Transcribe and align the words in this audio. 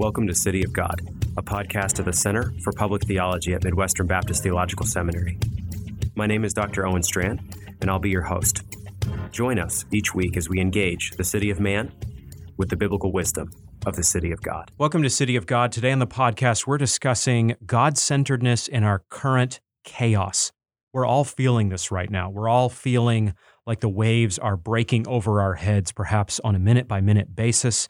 Welcome 0.00 0.26
to 0.28 0.34
City 0.34 0.64
of 0.64 0.72
God, 0.72 1.02
a 1.36 1.42
podcast 1.42 1.98
of 1.98 2.06
the 2.06 2.14
Center 2.14 2.54
for 2.62 2.72
Public 2.72 3.02
Theology 3.02 3.52
at 3.52 3.62
Midwestern 3.62 4.06
Baptist 4.06 4.42
Theological 4.42 4.86
Seminary. 4.86 5.38
My 6.14 6.26
name 6.26 6.42
is 6.42 6.54
Dr. 6.54 6.86
Owen 6.86 7.02
Strachan, 7.02 7.46
and 7.82 7.90
I'll 7.90 7.98
be 7.98 8.08
your 8.08 8.22
host. 8.22 8.62
Join 9.30 9.58
us 9.58 9.84
each 9.92 10.14
week 10.14 10.38
as 10.38 10.48
we 10.48 10.58
engage 10.58 11.10
the 11.10 11.22
city 11.22 11.50
of 11.50 11.60
man 11.60 11.92
with 12.56 12.70
the 12.70 12.78
biblical 12.78 13.12
wisdom 13.12 13.50
of 13.84 13.94
the 13.94 14.02
city 14.02 14.32
of 14.32 14.40
God. 14.40 14.70
Welcome 14.78 15.02
to 15.02 15.10
City 15.10 15.36
of 15.36 15.44
God. 15.44 15.70
Today 15.70 15.92
on 15.92 15.98
the 15.98 16.06
podcast, 16.06 16.66
we're 16.66 16.78
discussing 16.78 17.54
God 17.66 17.98
centeredness 17.98 18.68
in 18.68 18.84
our 18.84 19.04
current 19.10 19.60
chaos. 19.84 20.50
We're 20.94 21.04
all 21.04 21.24
feeling 21.24 21.68
this 21.68 21.90
right 21.90 22.10
now. 22.10 22.30
We're 22.30 22.48
all 22.48 22.70
feeling 22.70 23.34
like 23.66 23.80
the 23.80 23.90
waves 23.90 24.38
are 24.38 24.56
breaking 24.56 25.06
over 25.06 25.42
our 25.42 25.56
heads, 25.56 25.92
perhaps 25.92 26.40
on 26.42 26.54
a 26.54 26.58
minute 26.58 26.88
by 26.88 27.02
minute 27.02 27.36
basis. 27.36 27.86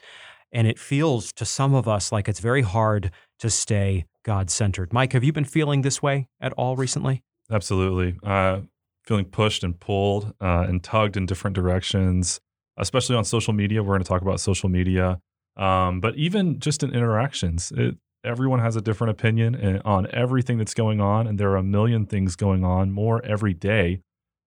And 0.52 0.66
it 0.66 0.78
feels 0.78 1.32
to 1.34 1.44
some 1.44 1.74
of 1.74 1.86
us 1.86 2.10
like 2.10 2.28
it's 2.28 2.40
very 2.40 2.62
hard 2.62 3.10
to 3.38 3.50
stay 3.50 4.06
God 4.24 4.50
centered. 4.50 4.92
Mike, 4.92 5.12
have 5.12 5.24
you 5.24 5.32
been 5.32 5.44
feeling 5.44 5.82
this 5.82 6.02
way 6.02 6.28
at 6.40 6.52
all 6.54 6.76
recently? 6.76 7.22
Absolutely. 7.50 8.18
Uh, 8.22 8.60
feeling 9.04 9.24
pushed 9.24 9.64
and 9.64 9.78
pulled 9.78 10.34
uh, 10.40 10.64
and 10.68 10.82
tugged 10.82 11.16
in 11.16 11.26
different 11.26 11.54
directions, 11.54 12.40
especially 12.76 13.16
on 13.16 13.24
social 13.24 13.52
media. 13.52 13.82
We're 13.82 13.94
going 13.94 14.02
to 14.02 14.08
talk 14.08 14.22
about 14.22 14.40
social 14.40 14.68
media, 14.68 15.20
um, 15.56 16.00
but 16.00 16.16
even 16.16 16.60
just 16.60 16.82
in 16.82 16.94
interactions. 16.94 17.72
It, 17.76 17.96
everyone 18.24 18.60
has 18.60 18.76
a 18.76 18.80
different 18.80 19.10
opinion 19.10 19.54
eh, 19.56 19.80
on 19.84 20.06
everything 20.12 20.58
that's 20.58 20.74
going 20.74 21.00
on, 21.00 21.26
and 21.26 21.38
there 21.38 21.50
are 21.50 21.56
a 21.56 21.62
million 21.62 22.06
things 22.06 22.36
going 22.36 22.64
on, 22.64 22.92
more 22.92 23.24
every 23.24 23.54
day, 23.54 24.02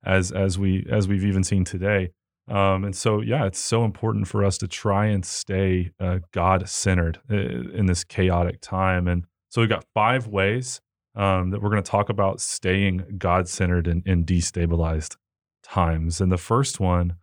as 0.06 0.32
as 0.32 0.60
we 0.60 0.86
as 0.90 1.08
we've 1.08 1.26
even 1.26 1.44
seen 1.44 1.64
today. 1.66 2.12
Um, 2.48 2.84
and 2.84 2.96
so, 2.96 3.22
yeah, 3.22 3.46
it's 3.46 3.60
so 3.60 3.86
important 3.86 4.28
for 4.28 4.44
us 4.44 4.58
to 4.60 4.68
try 4.68 5.06
and 5.06 5.26
stay 5.26 5.92
uh, 6.00 6.20
God 6.34 6.68
centered 6.68 7.20
uh, 7.32 7.36
in 7.36 7.86
this 7.86 8.04
chaotic 8.04 8.60
time. 8.62 9.08
And 9.08 9.26
so, 9.50 9.62
we've 9.62 9.70
got 9.70 9.86
five 9.94 10.28
ways 10.28 10.82
um, 11.16 11.52
that 11.52 11.62
we're 11.62 11.70
going 11.70 11.84
to 11.84 11.90
talk 11.90 12.10
about 12.10 12.42
staying 12.42 13.16
God 13.18 13.48
centered 13.48 13.88
in, 13.88 14.04
in 14.06 14.26
destabilized 14.26 15.16
times. 15.64 16.20
And 16.20 16.32
the 16.32 16.38
first 16.38 16.80
one 16.80 17.16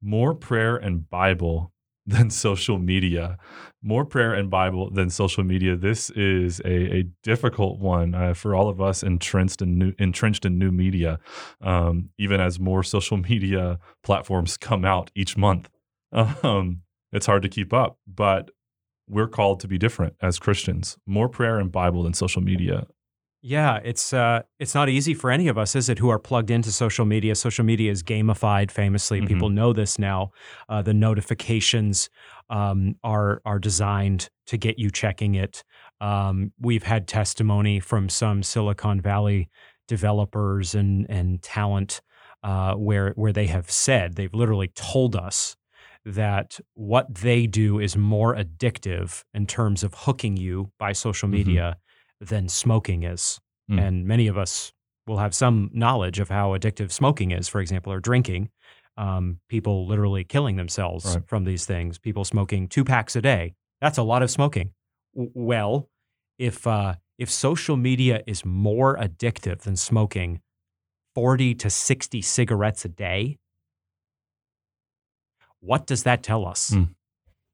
more 0.00 0.34
prayer 0.34 0.76
and 0.76 1.08
Bible 1.08 1.71
than 2.06 2.30
social 2.30 2.78
media. 2.78 3.38
More 3.82 4.04
prayer 4.04 4.32
and 4.32 4.50
Bible 4.50 4.90
than 4.90 5.10
social 5.10 5.44
media. 5.44 5.76
This 5.76 6.10
is 6.10 6.60
a, 6.60 6.98
a 6.98 7.02
difficult 7.22 7.80
one 7.80 8.14
uh, 8.14 8.34
for 8.34 8.54
all 8.54 8.68
of 8.68 8.80
us 8.80 9.02
entrenched 9.02 9.62
in 9.62 9.78
new, 9.78 9.92
entrenched 9.98 10.44
in 10.44 10.58
new 10.58 10.70
media, 10.70 11.18
um, 11.60 12.10
even 12.18 12.40
as 12.40 12.58
more 12.58 12.82
social 12.82 13.16
media 13.28 13.78
platforms 14.02 14.56
come 14.56 14.84
out 14.84 15.10
each 15.14 15.36
month. 15.36 15.68
Um, 16.12 16.82
it's 17.12 17.26
hard 17.26 17.42
to 17.42 17.48
keep 17.48 17.72
up, 17.72 17.98
but 18.06 18.50
we're 19.08 19.28
called 19.28 19.60
to 19.60 19.68
be 19.68 19.78
different 19.78 20.14
as 20.20 20.38
Christians. 20.38 20.96
More 21.06 21.28
prayer 21.28 21.58
and 21.58 21.70
Bible 21.70 22.02
than 22.02 22.14
social 22.14 22.42
media. 22.42 22.86
Yeah, 23.44 23.80
it's 23.82 24.12
uh, 24.12 24.42
it's 24.60 24.72
not 24.72 24.88
easy 24.88 25.14
for 25.14 25.28
any 25.28 25.48
of 25.48 25.58
us, 25.58 25.74
is 25.74 25.88
it? 25.88 25.98
Who 25.98 26.10
are 26.10 26.18
plugged 26.20 26.48
into 26.48 26.70
social 26.70 27.04
media? 27.04 27.34
Social 27.34 27.64
media 27.64 27.90
is 27.90 28.04
gamified. 28.04 28.70
Famously, 28.70 29.18
mm-hmm. 29.18 29.26
people 29.26 29.48
know 29.48 29.72
this 29.72 29.98
now. 29.98 30.30
Uh, 30.68 30.80
the 30.80 30.94
notifications 30.94 32.08
um, 32.50 32.94
are 33.02 33.42
are 33.44 33.58
designed 33.58 34.30
to 34.46 34.56
get 34.56 34.78
you 34.78 34.90
checking 34.90 35.34
it. 35.34 35.64
Um, 36.00 36.52
we've 36.60 36.84
had 36.84 37.08
testimony 37.08 37.80
from 37.80 38.08
some 38.08 38.44
Silicon 38.44 39.00
Valley 39.00 39.50
developers 39.88 40.76
and 40.76 41.04
and 41.10 41.42
talent 41.42 42.00
uh, 42.44 42.74
where 42.74 43.10
where 43.16 43.32
they 43.32 43.46
have 43.48 43.68
said 43.68 44.14
they've 44.14 44.32
literally 44.32 44.68
told 44.68 45.16
us 45.16 45.56
that 46.04 46.60
what 46.74 47.12
they 47.12 47.48
do 47.48 47.80
is 47.80 47.96
more 47.96 48.36
addictive 48.36 49.24
in 49.34 49.48
terms 49.48 49.82
of 49.82 49.94
hooking 49.94 50.36
you 50.36 50.70
by 50.78 50.92
social 50.92 51.26
mm-hmm. 51.26 51.38
media. 51.38 51.62
Mm-hmm 51.62 51.78
than 52.22 52.48
smoking 52.48 53.02
is. 53.02 53.40
Mm. 53.70 53.86
And 53.86 54.06
many 54.06 54.28
of 54.28 54.38
us 54.38 54.72
will 55.06 55.18
have 55.18 55.34
some 55.34 55.70
knowledge 55.72 56.20
of 56.20 56.28
how 56.28 56.50
addictive 56.50 56.92
smoking 56.92 57.32
is, 57.32 57.48
for 57.48 57.60
example, 57.60 57.92
or 57.92 58.00
drinking. 58.00 58.50
Um, 58.96 59.40
people 59.48 59.86
literally 59.86 60.22
killing 60.22 60.56
themselves 60.56 61.04
right. 61.04 61.26
from 61.26 61.44
these 61.44 61.64
things, 61.64 61.98
people 61.98 62.24
smoking 62.24 62.68
two 62.68 62.84
packs 62.84 63.16
a 63.16 63.22
day. 63.22 63.54
That's 63.80 63.98
a 63.98 64.02
lot 64.02 64.22
of 64.22 64.30
smoking. 64.30 64.72
well, 65.14 65.88
if, 66.38 66.66
uh, 66.66 66.94
if 67.18 67.30
social 67.30 67.76
media 67.76 68.22
is 68.26 68.44
more 68.44 68.96
addictive 68.96 69.60
than 69.60 69.76
smoking 69.76 70.40
40 71.14 71.54
to 71.56 71.70
60 71.70 72.22
cigarettes 72.22 72.84
a 72.84 72.88
day, 72.88 73.38
what 75.60 75.86
does 75.86 76.02
that 76.02 76.22
tell 76.22 76.46
us? 76.46 76.70
Mm. 76.70 76.94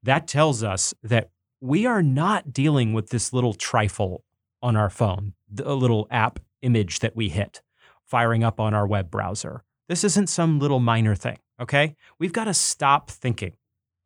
That 0.03 0.27
tells 0.27 0.63
us 0.63 0.93
that 1.03 1.29
we 1.61 1.85
are 1.85 2.01
not 2.01 2.53
dealing 2.53 2.93
with 2.93 3.09
this 3.09 3.33
little 3.33 3.53
trifle 3.53 4.23
on 4.61 4.75
our 4.75 4.89
phone, 4.89 5.33
a 5.63 5.73
little 5.73 6.07
app 6.11 6.39
image 6.61 6.99
that 6.99 7.15
we 7.15 7.29
hit, 7.29 7.61
firing 8.03 8.43
up 8.43 8.59
on 8.59 8.73
our 8.73 8.87
web 8.87 9.09
browser. 9.09 9.63
This 9.87 10.03
isn't 10.03 10.27
some 10.27 10.59
little 10.59 10.79
minor 10.79 11.15
thing, 11.15 11.37
okay? 11.59 11.95
We've 12.19 12.33
got 12.33 12.45
to 12.45 12.53
stop 12.53 13.09
thinking 13.09 13.53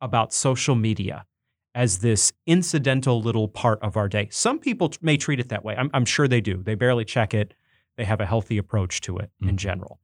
about 0.00 0.32
social 0.32 0.74
media 0.74 1.26
as 1.74 1.98
this 1.98 2.32
incidental 2.46 3.20
little 3.20 3.48
part 3.48 3.80
of 3.82 3.96
our 3.96 4.08
day. 4.08 4.28
Some 4.30 4.58
people 4.58 4.92
may 5.02 5.16
treat 5.16 5.40
it 5.40 5.48
that 5.48 5.64
way. 5.64 5.74
I'm, 5.76 5.90
I'm 5.92 6.04
sure 6.04 6.28
they 6.28 6.40
do. 6.40 6.62
They 6.62 6.74
barely 6.74 7.04
check 7.04 7.34
it, 7.34 7.54
they 7.96 8.04
have 8.04 8.20
a 8.20 8.26
healthy 8.26 8.58
approach 8.58 9.00
to 9.02 9.18
it 9.18 9.30
mm-hmm. 9.40 9.50
in 9.50 9.56
general. 9.56 10.00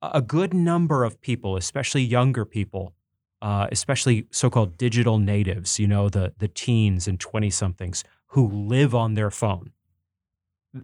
A 0.00 0.22
good 0.22 0.52
number 0.52 1.04
of 1.04 1.20
people, 1.20 1.56
especially 1.56 2.02
younger 2.02 2.44
people, 2.44 2.94
uh, 3.40 3.68
especially 3.70 4.26
so-called 4.30 4.76
digital 4.76 5.18
natives, 5.18 5.78
you 5.78 5.86
know, 5.86 6.08
the 6.08 6.32
the 6.38 6.48
teens 6.48 7.06
and 7.06 7.20
20 7.20 7.50
somethings 7.50 8.02
who 8.28 8.48
live 8.48 8.94
on 8.94 9.14
their 9.14 9.30
phone 9.30 9.70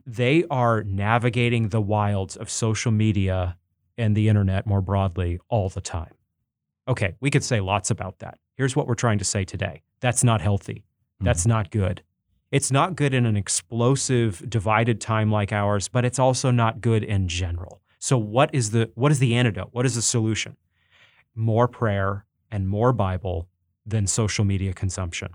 they 0.06 0.44
are 0.50 0.82
navigating 0.84 1.68
the 1.68 1.80
wilds 1.80 2.36
of 2.36 2.50
social 2.50 2.92
media 2.92 3.56
and 3.96 4.16
the 4.16 4.28
internet 4.28 4.66
more 4.66 4.80
broadly 4.80 5.40
all 5.48 5.68
the 5.68 5.80
time. 5.80 6.14
Okay, 6.86 7.14
we 7.20 7.30
could 7.30 7.44
say 7.44 7.60
lots 7.60 7.90
about 7.90 8.18
that. 8.20 8.38
Here's 8.56 8.74
what 8.74 8.86
we're 8.86 8.94
trying 8.94 9.18
to 9.18 9.24
say 9.24 9.44
today 9.44 9.82
that's 10.00 10.22
not 10.22 10.40
healthy. 10.40 10.84
That's 11.20 11.42
mm-hmm. 11.42 11.50
not 11.50 11.70
good. 11.70 12.02
It's 12.50 12.70
not 12.70 12.96
good 12.96 13.12
in 13.12 13.26
an 13.26 13.36
explosive, 13.36 14.48
divided 14.48 15.00
time 15.00 15.30
like 15.30 15.52
ours, 15.52 15.88
but 15.88 16.04
it's 16.04 16.18
also 16.18 16.50
not 16.50 16.80
good 16.80 17.04
in 17.04 17.28
general. 17.28 17.82
So, 17.98 18.16
what 18.16 18.50
is 18.54 18.70
the, 18.70 18.90
what 18.94 19.12
is 19.12 19.18
the 19.18 19.34
antidote? 19.34 19.68
What 19.72 19.84
is 19.84 19.96
the 19.96 20.02
solution? 20.02 20.56
More 21.34 21.68
prayer 21.68 22.24
and 22.50 22.68
more 22.68 22.92
Bible 22.92 23.48
than 23.84 24.06
social 24.06 24.44
media 24.44 24.72
consumption. 24.72 25.28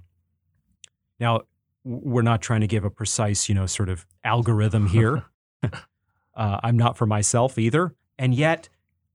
Now, 1.19 1.41
we're 1.83 2.21
not 2.21 2.41
trying 2.41 2.61
to 2.61 2.67
give 2.67 2.83
a 2.83 2.89
precise, 2.89 3.49
you 3.49 3.55
know, 3.55 3.65
sort 3.65 3.89
of 3.89 4.05
algorithm 4.23 4.87
here. 4.87 5.25
uh, 5.63 6.59
I'm 6.63 6.77
not 6.77 6.97
for 6.97 7.05
myself 7.05 7.57
either. 7.57 7.95
And 8.17 8.33
yet, 8.33 8.69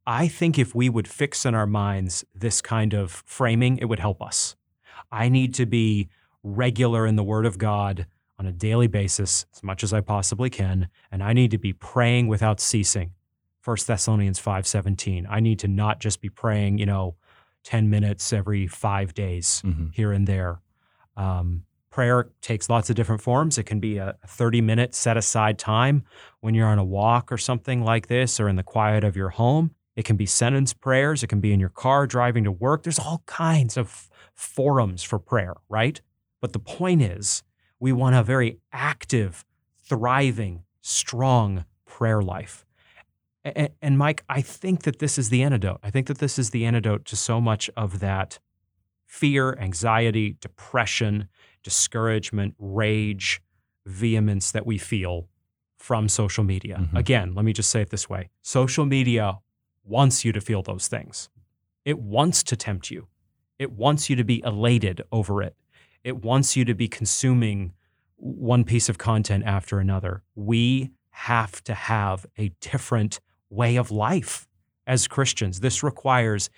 I 0.06 0.28
think 0.28 0.58
if 0.58 0.74
we 0.74 0.88
would 0.88 1.06
fix 1.06 1.44
in 1.44 1.54
our 1.54 1.66
minds 1.66 2.24
this 2.34 2.60
kind 2.60 2.94
of 2.94 3.22
framing, 3.26 3.78
it 3.78 3.86
would 3.86 3.98
help 3.98 4.22
us. 4.22 4.56
I 5.12 5.28
need 5.28 5.54
to 5.54 5.66
be 5.66 6.08
regular 6.42 7.06
in 7.06 7.16
the 7.16 7.22
Word 7.22 7.46
of 7.46 7.58
God 7.58 8.06
on 8.38 8.46
a 8.46 8.52
daily 8.52 8.86
basis, 8.86 9.46
as 9.54 9.62
much 9.62 9.82
as 9.82 9.92
I 9.92 10.00
possibly 10.00 10.48
can, 10.48 10.88
and 11.10 11.22
I 11.22 11.32
need 11.32 11.50
to 11.50 11.58
be 11.58 11.72
praying 11.72 12.28
without 12.28 12.60
ceasing. 12.60 13.12
1 13.64 13.76
Thessalonians 13.86 14.40
5:17. 14.40 15.26
I 15.28 15.40
need 15.40 15.58
to 15.58 15.68
not 15.68 16.00
just 16.00 16.20
be 16.20 16.30
praying, 16.30 16.78
you 16.78 16.86
know, 16.86 17.16
10 17.64 17.90
minutes 17.90 18.32
every 18.32 18.66
five 18.66 19.12
days 19.12 19.60
mm-hmm. 19.64 19.88
here 19.92 20.12
and 20.12 20.26
there. 20.26 20.62
Um, 21.16 21.64
prayer 21.98 22.30
takes 22.42 22.70
lots 22.70 22.88
of 22.88 22.94
different 22.94 23.20
forms. 23.20 23.58
It 23.58 23.64
can 23.64 23.80
be 23.80 23.96
a 23.96 24.14
30 24.24 24.60
minute 24.60 24.94
set 24.94 25.16
aside 25.16 25.58
time 25.58 26.04
when 26.38 26.54
you're 26.54 26.68
on 26.68 26.78
a 26.78 26.84
walk 26.84 27.32
or 27.32 27.36
something 27.36 27.82
like 27.82 28.06
this, 28.06 28.38
or 28.38 28.48
in 28.48 28.54
the 28.54 28.62
quiet 28.62 29.02
of 29.02 29.16
your 29.16 29.30
home. 29.30 29.72
It 29.96 30.04
can 30.04 30.14
be 30.14 30.24
sentence 30.24 30.72
prayers. 30.72 31.24
It 31.24 31.26
can 31.26 31.40
be 31.40 31.52
in 31.52 31.58
your 31.58 31.70
car 31.70 32.06
driving 32.06 32.44
to 32.44 32.52
work. 32.52 32.84
There's 32.84 33.00
all 33.00 33.24
kinds 33.26 33.76
of 33.76 34.08
forums 34.32 35.02
for 35.02 35.18
prayer, 35.18 35.56
right? 35.68 36.00
But 36.40 36.52
the 36.52 36.60
point 36.60 37.02
is, 37.02 37.42
we 37.80 37.92
want 37.92 38.14
a 38.14 38.22
very 38.22 38.60
active, 38.72 39.44
thriving, 39.84 40.62
strong 40.80 41.64
prayer 41.84 42.22
life. 42.22 42.64
And, 43.42 43.70
and, 43.82 43.98
Mike, 43.98 44.22
I 44.28 44.40
think 44.40 44.84
that 44.84 45.00
this 45.00 45.18
is 45.18 45.30
the 45.30 45.42
antidote. 45.42 45.80
I 45.82 45.90
think 45.90 46.06
that 46.06 46.18
this 46.18 46.38
is 46.38 46.50
the 46.50 46.64
antidote 46.64 47.04
to 47.06 47.16
so 47.16 47.40
much 47.40 47.68
of 47.76 47.98
that 47.98 48.38
fear, 49.04 49.58
anxiety, 49.58 50.36
depression, 50.40 51.28
discouragement, 51.62 52.54
rage, 52.58 53.40
vehemence 53.86 54.52
that 54.52 54.66
we 54.66 54.78
feel 54.78 55.28
from 55.76 56.08
social 56.08 56.44
media. 56.44 56.78
Mm-hmm. 56.78 56.96
Again, 56.96 57.34
let 57.34 57.44
me 57.44 57.52
just 57.52 57.70
say 57.70 57.80
it 57.80 57.90
this 57.90 58.08
way 58.08 58.30
social 58.42 58.84
media 58.84 59.38
wants 59.84 60.24
you 60.24 60.32
to 60.32 60.40
feel 60.40 60.62
those 60.62 60.88
things, 60.88 61.28
it 61.84 61.98
wants 61.98 62.42
to 62.44 62.56
tempt 62.56 62.90
you, 62.90 63.08
it 63.58 63.72
wants 63.72 64.10
you 64.10 64.16
to 64.16 64.24
be 64.24 64.42
elated 64.44 65.02
over 65.10 65.42
it, 65.42 65.56
it 66.04 66.22
wants 66.22 66.56
you 66.56 66.64
to 66.64 66.74
be 66.74 66.88
consuming 66.88 67.72
one 68.16 68.64
piece 68.64 68.88
of 68.88 68.98
content 68.98 69.44
after 69.44 69.78
another. 69.78 70.22
We 70.34 70.90
have 71.10 71.62
to 71.64 71.74
have 71.74 72.26
a 72.36 72.50
different 72.60 73.20
way 73.50 73.76
of 73.76 73.90
life 73.90 74.46
as 74.86 75.06
Christians. 75.06 75.60
This 75.60 75.82
requires 75.82 76.50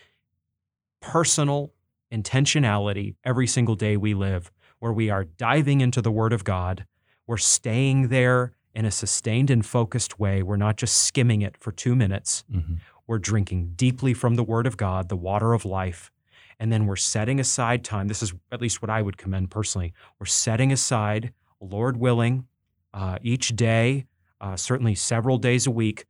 personal 1.01 1.73
intentionality 2.13 3.15
every 3.25 3.47
single 3.47 3.75
day 3.75 3.97
we 3.97 4.15
live 4.15 4.51
where 4.81 4.93
we 4.93 5.09
are 5.09 5.25
diving 5.25 5.81
into 5.81 6.03
the 6.03 6.11
Word 6.11 6.33
of 6.33 6.43
God. 6.45 6.85
We're 7.27 7.37
staying 7.37 8.09
there 8.09 8.53
in 8.75 8.85
a 8.85 8.91
sustained 8.91 9.51
and 9.51 9.65
focused 9.65 10.19
way. 10.19 10.43
We're 10.43 10.57
not 10.57 10.77
just 10.77 10.97
skimming 10.97 11.43
it 11.43 11.57
for 11.59 11.71
two 11.71 11.95
minutes. 11.95 12.45
Mm-hmm. 12.53 12.75
We're 13.07 13.19
drinking 13.19 13.73
deeply 13.77 14.15
from 14.15 14.35
the 14.35 14.45
Word 14.45 14.67
of 14.67 14.77
God, 14.77 15.09
the 15.09 15.17
water 15.17 15.53
of 15.53 15.65
life. 15.65 16.11
And 16.59 16.73
then 16.73 16.87
we're 16.87 16.97
setting 16.97 17.41
aside 17.41 17.85
time. 17.85 18.09
This 18.09 18.23
is 18.23 18.35
at 18.53 18.61
least 18.61 18.83
what 18.83 18.91
I 18.91 19.03
would 19.03 19.17
commend 19.17 19.51
personally. 19.51 19.93
We're 20.19 20.27
setting 20.27 20.73
aside, 20.73 21.33
Lord 21.61 21.97
willing, 21.97 22.47
uh, 22.93 23.19
each 23.23 23.57
day, 23.57 24.07
uh, 24.41 24.57
certainly 24.57 24.95
several 24.95 25.39
days 25.39 25.67
a 25.67 25.71
week, 25.71 26.05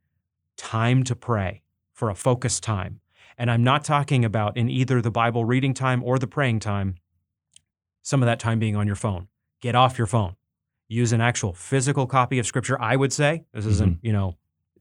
time 0.57 1.03
to 1.05 1.15
pray 1.15 1.61
for 1.93 2.09
a 2.09 2.15
focused 2.15 2.63
time. 2.63 2.99
And 3.37 3.49
I'm 3.49 3.63
not 3.63 3.83
talking 3.83 4.23
about 4.25 4.57
in 4.57 4.69
either 4.69 5.01
the 5.01 5.11
Bible 5.11 5.45
reading 5.45 5.73
time 5.73 6.03
or 6.03 6.19
the 6.19 6.27
praying 6.27 6.59
time, 6.59 6.95
some 8.01 8.21
of 8.21 8.27
that 8.27 8.39
time 8.39 8.59
being 8.59 8.75
on 8.75 8.87
your 8.87 8.95
phone. 8.95 9.27
Get 9.61 9.75
off 9.75 9.97
your 9.97 10.07
phone. 10.07 10.35
Use 10.87 11.13
an 11.13 11.21
actual 11.21 11.53
physical 11.53 12.05
copy 12.07 12.39
of 12.39 12.45
Scripture. 12.45 12.79
I 12.81 12.95
would 12.95 13.13
say 13.13 13.43
this 13.53 13.65
isn't, 13.65 13.99
you 14.01 14.11
know, 14.11 14.37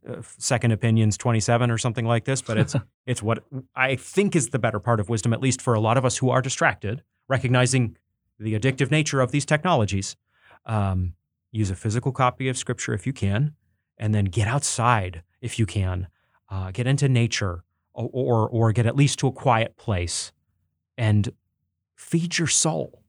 uh, 0.09 0.23
Second 0.39 0.73
Opinions 0.73 1.19
27 1.19 1.71
or 1.71 1.79
something 1.79 2.07
like 2.07 2.25
this, 2.25 2.41
but 2.43 2.57
it's 2.57 2.75
it's 3.07 3.23
what 3.23 3.45
I 3.77 3.97
think 3.97 4.35
is 4.35 4.49
the 4.49 4.59
better 4.59 4.81
part 4.81 4.99
of 4.99 5.09
wisdom, 5.09 5.33
at 5.33 5.41
least 5.41 5.61
for 5.61 5.75
a 5.75 5.81
lot 5.81 5.97
of 5.97 6.05
us 6.05 6.19
who 6.19 6.31
are 6.31 6.43
distracted, 6.43 7.03
recognizing 7.29 7.97
the 8.39 8.59
addictive 8.59 8.91
nature 8.91 9.21
of 9.21 9.31
these 9.31 9.45
technologies. 9.45 10.17
Um, 10.65 11.15
use 11.53 11.71
a 11.71 11.77
physical 11.77 12.13
copy 12.13 12.49
of 12.49 12.57
Scripture 12.57 12.95
if 12.95 13.07
you 13.07 13.13
can, 13.13 13.55
and 13.99 14.15
then 14.15 14.25
get 14.25 14.49
outside 14.49 15.23
if 15.41 15.59
you 15.59 15.67
can. 15.67 16.09
Uh, 16.49 16.71
get 16.73 16.87
into 16.87 17.09
nature, 17.09 17.63
or, 17.93 18.09
or 18.13 18.49
or 18.49 18.73
get 18.73 18.87
at 18.87 18.97
least 18.97 19.19
to 19.21 19.29
a 19.29 19.33
quiet 19.33 19.77
place, 19.77 20.33
and 20.99 21.31
feed 21.95 22.39
your 22.39 22.49
soul, 22.49 23.00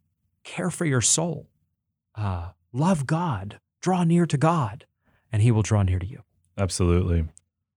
care 0.44 0.70
for 0.70 0.86
your 0.86 1.02
soul, 1.02 1.48
uh, 2.16 2.50
love 2.74 3.06
God, 3.06 3.60
draw 3.82 4.04
near 4.04 4.26
to 4.26 4.38
God, 4.38 4.86
and 5.32 5.42
He 5.42 5.52
will 5.52 5.62
draw 5.62 5.84
near 5.84 6.00
to 6.00 6.06
you. 6.06 6.24
Absolutely. 6.58 7.26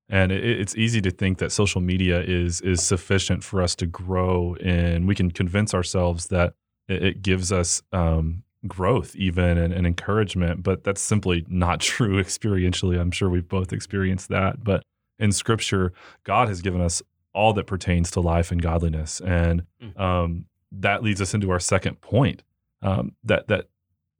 And 0.08 0.30
it's 0.30 0.76
easy 0.76 1.00
to 1.00 1.10
think 1.10 1.38
that 1.38 1.50
social 1.50 1.80
media 1.80 2.20
is 2.20 2.60
is 2.60 2.82
sufficient 2.82 3.42
for 3.42 3.62
us 3.62 3.74
to 3.76 3.86
grow, 3.86 4.54
and 4.62 5.08
we 5.08 5.14
can 5.14 5.30
convince 5.30 5.72
ourselves 5.72 6.26
that 6.26 6.52
it, 6.88 7.02
it 7.02 7.22
gives 7.22 7.50
us 7.50 7.82
um, 7.90 8.42
growth, 8.66 9.16
even 9.16 9.56
and, 9.56 9.72
and 9.72 9.86
encouragement. 9.86 10.62
But 10.62 10.84
that's 10.84 11.00
simply 11.00 11.46
not 11.48 11.80
true 11.92 12.22
experientially. 12.22 13.00
I'm 13.00 13.10
sure 13.10 13.30
we've 13.30 13.48
both 13.48 13.72
experienced 13.72 14.28
that. 14.28 14.62
But 14.62 14.82
in 15.18 15.32
Scripture, 15.32 15.94
God 16.22 16.48
has 16.48 16.60
given 16.60 16.82
us 16.82 17.02
all 17.32 17.54
that 17.54 17.66
pertains 17.66 18.10
to 18.12 18.20
life 18.20 18.52
and 18.52 18.60
godliness, 18.60 19.20
and 19.20 19.64
um, 19.96 20.44
that 20.70 21.02
leads 21.02 21.20
us 21.20 21.32
into 21.32 21.50
our 21.50 21.60
second 21.60 22.00
point. 22.02 22.42
Um, 22.84 23.16
that 23.24 23.48
that 23.48 23.68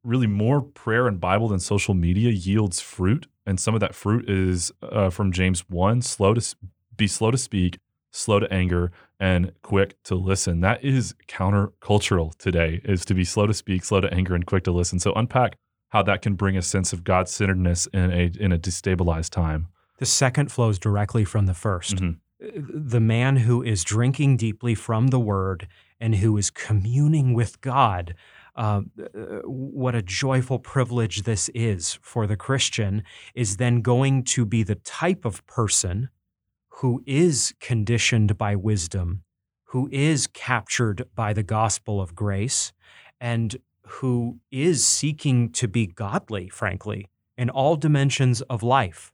really 0.03 0.27
more 0.27 0.61
prayer 0.61 1.07
and 1.07 1.19
Bible 1.19 1.47
than 1.47 1.59
social 1.59 1.93
media 1.93 2.31
yields 2.31 2.81
fruit, 2.81 3.27
and 3.45 3.59
some 3.59 3.73
of 3.73 3.79
that 3.81 3.95
fruit 3.95 4.29
is 4.29 4.71
uh, 4.81 5.09
from 5.09 5.31
James 5.31 5.69
one: 5.69 6.01
slow 6.01 6.33
to 6.33 6.55
be 6.97 7.07
slow 7.07 7.31
to 7.31 7.37
speak, 7.37 7.79
slow 8.11 8.39
to 8.39 8.51
anger, 8.51 8.91
and 9.19 9.51
quick 9.61 10.01
to 10.03 10.15
listen. 10.15 10.61
That 10.61 10.83
is 10.83 11.15
countercultural 11.27 12.35
today: 12.37 12.81
is 12.83 13.05
to 13.05 13.13
be 13.13 13.23
slow 13.23 13.47
to 13.47 13.53
speak, 13.53 13.83
slow 13.83 14.01
to 14.01 14.13
anger, 14.13 14.35
and 14.35 14.45
quick 14.45 14.63
to 14.65 14.71
listen. 14.71 14.99
So 14.99 15.13
unpack 15.13 15.57
how 15.89 16.03
that 16.03 16.21
can 16.21 16.35
bring 16.35 16.57
a 16.57 16.61
sense 16.61 16.91
of 16.93 17.03
God 17.03 17.29
centeredness 17.29 17.87
in 17.87 18.11
a 18.11 18.31
in 18.39 18.51
a 18.51 18.57
destabilized 18.57 19.29
time. 19.29 19.67
The 19.97 20.05
second 20.05 20.51
flows 20.51 20.77
directly 20.77 21.23
from 21.23 21.45
the 21.45 21.53
1st 21.53 21.95
Mhm. 21.95 22.17
The 22.91 22.99
man 22.99 23.37
who 23.37 23.63
is 23.63 23.83
drinking 23.83 24.37
deeply 24.37 24.75
from 24.75 25.07
the 25.07 25.19
word 25.19 25.67
and 26.01 26.15
who 26.15 26.37
is 26.37 26.49
communing 26.49 27.33
with 27.33 27.61
God. 27.61 28.13
Uh, 28.55 28.81
what 29.43 29.95
a 29.95 30.01
joyful 30.01 30.59
privilege 30.59 31.23
this 31.23 31.49
is 31.53 31.99
for 32.01 32.25
the 32.25 32.37
Christian 32.37 33.03
is 33.33 33.57
then 33.57 33.81
going 33.81 34.23
to 34.23 34.45
be 34.45 34.63
the 34.63 34.75
type 34.75 35.25
of 35.25 35.45
person 35.45 36.09
who 36.79 37.01
is 37.05 37.53
conditioned 37.59 38.37
by 38.37 38.55
wisdom, 38.55 39.23
who 39.65 39.89
is 39.91 40.27
captured 40.27 41.05
by 41.15 41.33
the 41.33 41.43
gospel 41.43 42.01
of 42.01 42.15
grace, 42.15 42.71
and 43.19 43.57
who 43.85 44.39
is 44.51 44.83
seeking 44.83 45.51
to 45.51 45.67
be 45.67 45.87
godly, 45.87 46.49
frankly, 46.49 47.07
in 47.37 47.49
all 47.49 47.75
dimensions 47.75 48.41
of 48.43 48.63
life. 48.63 49.11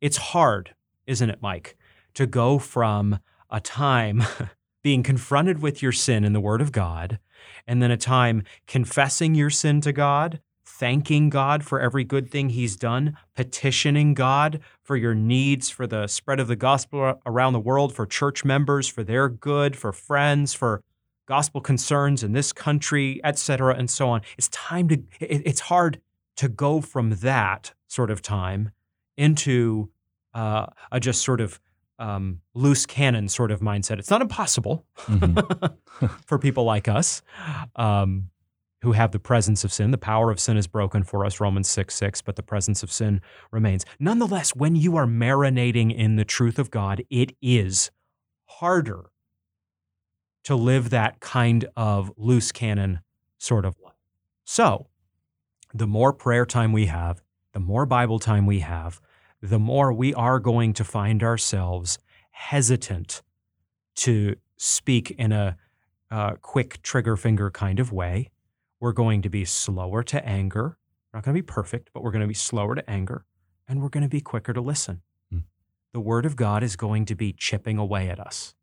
It's 0.00 0.16
hard, 0.16 0.74
isn't 1.06 1.30
it, 1.30 1.40
Mike, 1.40 1.76
to 2.14 2.26
go 2.26 2.58
from 2.58 3.20
a 3.50 3.60
time 3.60 4.22
being 4.82 5.02
confronted 5.02 5.60
with 5.60 5.82
your 5.82 5.92
sin 5.92 6.24
in 6.24 6.32
the 6.32 6.40
Word 6.40 6.60
of 6.60 6.72
God, 6.72 7.18
and 7.66 7.82
then 7.82 7.90
a 7.90 7.96
time 7.96 8.42
confessing 8.66 9.34
your 9.34 9.50
sin 9.50 9.80
to 9.82 9.92
God, 9.92 10.40
thanking 10.64 11.30
God 11.30 11.64
for 11.64 11.80
every 11.80 12.04
good 12.04 12.30
thing 12.30 12.50
He's 12.50 12.76
done, 12.76 13.16
petitioning 13.36 14.14
God 14.14 14.60
for 14.82 14.96
your 14.96 15.14
needs, 15.14 15.70
for 15.70 15.86
the 15.86 16.06
spread 16.06 16.40
of 16.40 16.48
the 16.48 16.56
gospel 16.56 17.20
around 17.26 17.52
the 17.52 17.60
world, 17.60 17.94
for 17.94 18.06
church 18.06 18.44
members, 18.44 18.88
for 18.88 19.04
their 19.04 19.28
good, 19.28 19.76
for 19.76 19.92
friends, 19.92 20.54
for 20.54 20.82
gospel 21.26 21.60
concerns 21.60 22.22
in 22.22 22.32
this 22.32 22.52
country, 22.52 23.20
et 23.22 23.38
cetera, 23.38 23.74
and 23.74 23.88
so 23.90 24.08
on. 24.08 24.22
It's 24.36 24.48
time 24.48 24.88
to, 24.88 24.94
it- 25.20 25.42
it's 25.46 25.60
hard 25.60 26.00
to 26.36 26.48
go 26.48 26.80
from 26.80 27.10
that 27.16 27.72
sort 27.86 28.10
of 28.10 28.22
time 28.22 28.72
into 29.16 29.90
uh, 30.34 30.66
a 30.90 30.98
just 30.98 31.22
sort 31.22 31.40
of 31.40 31.60
um, 31.98 32.40
loose 32.54 32.86
cannon 32.86 33.28
sort 33.28 33.50
of 33.50 33.60
mindset. 33.60 33.98
It's 33.98 34.10
not 34.10 34.22
impossible 34.22 34.84
for 36.26 36.38
people 36.38 36.64
like 36.64 36.88
us 36.88 37.22
um, 37.76 38.30
who 38.82 38.92
have 38.92 39.12
the 39.12 39.18
presence 39.18 39.64
of 39.64 39.72
sin. 39.72 39.90
The 39.90 39.98
power 39.98 40.30
of 40.30 40.40
sin 40.40 40.56
is 40.56 40.66
broken 40.66 41.04
for 41.04 41.24
us, 41.24 41.40
Romans 41.40 41.68
6 41.68 41.94
6, 41.94 42.22
but 42.22 42.36
the 42.36 42.42
presence 42.42 42.82
of 42.82 42.90
sin 42.90 43.20
remains. 43.50 43.84
Nonetheless, 43.98 44.54
when 44.54 44.74
you 44.74 44.96
are 44.96 45.06
marinating 45.06 45.94
in 45.94 46.16
the 46.16 46.24
truth 46.24 46.58
of 46.58 46.70
God, 46.70 47.04
it 47.10 47.36
is 47.40 47.90
harder 48.46 49.10
to 50.44 50.56
live 50.56 50.90
that 50.90 51.20
kind 51.20 51.66
of 51.76 52.12
loose 52.16 52.52
cannon 52.52 53.00
sort 53.38 53.64
of 53.64 53.76
life. 53.82 53.92
So, 54.44 54.88
the 55.72 55.86
more 55.86 56.12
prayer 56.12 56.44
time 56.44 56.72
we 56.72 56.86
have, 56.86 57.22
the 57.52 57.60
more 57.60 57.86
Bible 57.86 58.18
time 58.18 58.46
we 58.46 58.60
have, 58.60 59.00
the 59.42 59.58
more 59.58 59.92
we 59.92 60.14
are 60.14 60.38
going 60.38 60.72
to 60.72 60.84
find 60.84 61.22
ourselves 61.22 61.98
hesitant 62.30 63.22
to 63.96 64.36
speak 64.56 65.10
in 65.12 65.32
a 65.32 65.56
uh, 66.10 66.34
quick 66.40 66.80
trigger 66.82 67.16
finger 67.16 67.50
kind 67.50 67.80
of 67.80 67.92
way. 67.92 68.30
We're 68.80 68.92
going 68.92 69.22
to 69.22 69.28
be 69.28 69.44
slower 69.44 70.02
to 70.04 70.24
anger. 70.26 70.78
We're 71.12 71.18
not 71.18 71.24
going 71.24 71.34
to 71.34 71.42
be 71.42 71.46
perfect, 71.46 71.90
but 71.92 72.02
we're 72.02 72.12
going 72.12 72.22
to 72.22 72.28
be 72.28 72.34
slower 72.34 72.74
to 72.76 72.88
anger 72.88 73.24
and 73.68 73.82
we're 73.82 73.88
going 73.88 74.02
to 74.02 74.08
be 74.08 74.20
quicker 74.20 74.52
to 74.52 74.60
listen. 74.60 75.02
Hmm. 75.30 75.38
The 75.92 76.00
Word 76.00 76.24
of 76.24 76.36
God 76.36 76.62
is 76.62 76.76
going 76.76 77.04
to 77.06 77.14
be 77.14 77.32
chipping 77.32 77.78
away 77.78 78.08
at 78.08 78.20
us. 78.20 78.54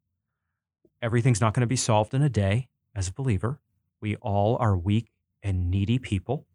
Everything's 1.01 1.41
not 1.41 1.53
going 1.53 1.61
to 1.61 1.67
be 1.67 1.75
solved 1.75 2.13
in 2.13 2.21
a 2.21 2.29
day 2.29 2.67
as 2.95 3.07
a 3.07 3.13
believer. 3.13 3.59
We 4.01 4.15
all 4.17 4.57
are 4.59 4.77
weak 4.77 5.11
and 5.43 5.69
needy 5.69 5.99
people. 5.99 6.45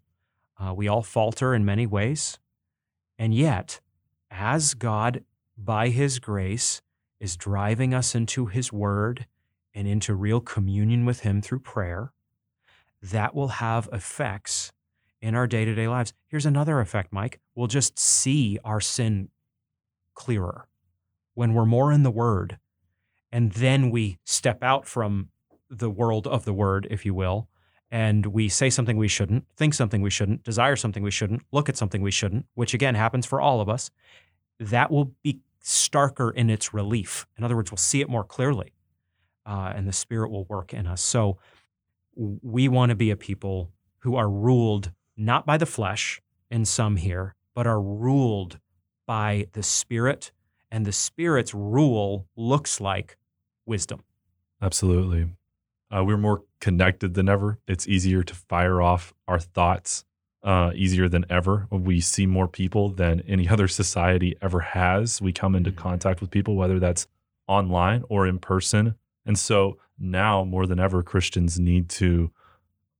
Uh, 0.58 0.72
we 0.74 0.88
all 0.88 1.02
falter 1.02 1.54
in 1.54 1.64
many 1.64 1.86
ways. 1.86 2.38
And 3.18 3.34
yet, 3.34 3.80
as 4.30 4.74
God, 4.74 5.24
by 5.56 5.88
His 5.88 6.18
grace, 6.18 6.82
is 7.20 7.36
driving 7.36 7.94
us 7.94 8.14
into 8.14 8.46
His 8.46 8.72
Word 8.72 9.26
and 9.74 9.88
into 9.88 10.14
real 10.14 10.40
communion 10.40 11.04
with 11.04 11.20
Him 11.20 11.40
through 11.42 11.60
prayer, 11.60 12.12
that 13.02 13.34
will 13.34 13.48
have 13.48 13.88
effects 13.92 14.72
in 15.20 15.34
our 15.34 15.46
day 15.46 15.64
to 15.64 15.74
day 15.74 15.88
lives. 15.88 16.12
Here's 16.26 16.46
another 16.46 16.80
effect, 16.80 17.12
Mike. 17.12 17.40
We'll 17.54 17.66
just 17.66 17.98
see 17.98 18.58
our 18.64 18.80
sin 18.80 19.28
clearer 20.14 20.68
when 21.34 21.54
we're 21.54 21.64
more 21.64 21.92
in 21.92 22.02
the 22.02 22.10
Word. 22.10 22.58
And 23.32 23.52
then 23.52 23.90
we 23.90 24.18
step 24.24 24.62
out 24.62 24.86
from 24.86 25.30
the 25.68 25.90
world 25.90 26.26
of 26.26 26.44
the 26.44 26.52
Word, 26.52 26.86
if 26.90 27.04
you 27.04 27.14
will, 27.14 27.48
and 27.94 28.26
we 28.26 28.48
say 28.48 28.70
something 28.70 28.96
we 28.96 29.06
shouldn't, 29.06 29.44
think 29.56 29.72
something 29.72 30.02
we 30.02 30.10
shouldn't, 30.10 30.42
desire 30.42 30.74
something 30.74 31.04
we 31.04 31.12
shouldn't, 31.12 31.42
look 31.52 31.68
at 31.68 31.76
something 31.76 32.02
we 32.02 32.10
shouldn't, 32.10 32.44
which 32.54 32.74
again 32.74 32.96
happens 32.96 33.24
for 33.24 33.40
all 33.40 33.60
of 33.60 33.68
us, 33.68 33.88
that 34.58 34.90
will 34.90 35.12
be 35.22 35.38
starker 35.62 36.34
in 36.34 36.50
its 36.50 36.74
relief. 36.74 37.24
In 37.38 37.44
other 37.44 37.54
words, 37.54 37.70
we'll 37.70 37.76
see 37.76 38.00
it 38.00 38.08
more 38.08 38.24
clearly, 38.24 38.72
uh, 39.46 39.72
and 39.76 39.86
the 39.86 39.92
Spirit 39.92 40.32
will 40.32 40.44
work 40.46 40.74
in 40.74 40.88
us. 40.88 41.02
So 41.02 41.38
we 42.16 42.66
want 42.66 42.90
to 42.90 42.96
be 42.96 43.12
a 43.12 43.16
people 43.16 43.70
who 43.98 44.16
are 44.16 44.28
ruled 44.28 44.90
not 45.16 45.46
by 45.46 45.56
the 45.56 45.64
flesh, 45.64 46.20
in 46.50 46.64
some 46.64 46.96
here, 46.96 47.36
but 47.54 47.64
are 47.64 47.80
ruled 47.80 48.58
by 49.06 49.46
the 49.52 49.62
Spirit, 49.62 50.32
and 50.68 50.84
the 50.84 50.92
Spirit's 50.92 51.54
rule 51.54 52.26
looks 52.34 52.80
like 52.80 53.16
wisdom. 53.66 54.02
Absolutely. 54.60 55.28
Uh, 55.94 56.02
we're 56.04 56.16
more 56.16 56.42
connected 56.60 57.14
than 57.14 57.28
ever. 57.28 57.58
It's 57.68 57.86
easier 57.86 58.22
to 58.22 58.34
fire 58.34 58.82
off 58.82 59.14
our 59.28 59.38
thoughts 59.38 60.04
uh, 60.42 60.72
easier 60.74 61.08
than 61.08 61.24
ever. 61.30 61.66
We 61.70 62.00
see 62.00 62.26
more 62.26 62.48
people 62.48 62.90
than 62.90 63.20
any 63.28 63.48
other 63.54 63.68
society 63.68 64.36
ever 64.42 64.60
has. 64.60 65.22
We 65.22 65.32
come 65.32 65.54
into 65.54 65.70
Mhm. 65.70 65.76
contact 65.76 66.20
with 66.20 66.30
people, 66.30 66.56
whether 66.56 66.78
that's 66.78 67.06
online 67.46 68.02
or 68.08 68.26
in 68.26 68.38
person. 68.38 68.94
And 69.24 69.38
so 69.38 69.78
now 69.98 70.44
more 70.44 70.66
than 70.66 70.78
ever, 70.80 71.02
Christians 71.02 71.58
need 71.58 71.88
to 71.90 72.30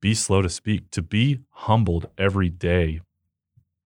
be 0.00 0.14
slow 0.14 0.40
to 0.42 0.48
speak, 0.48 0.90
to 0.92 1.02
be 1.02 1.40
humbled 1.50 2.08
every 2.16 2.48
day 2.48 3.00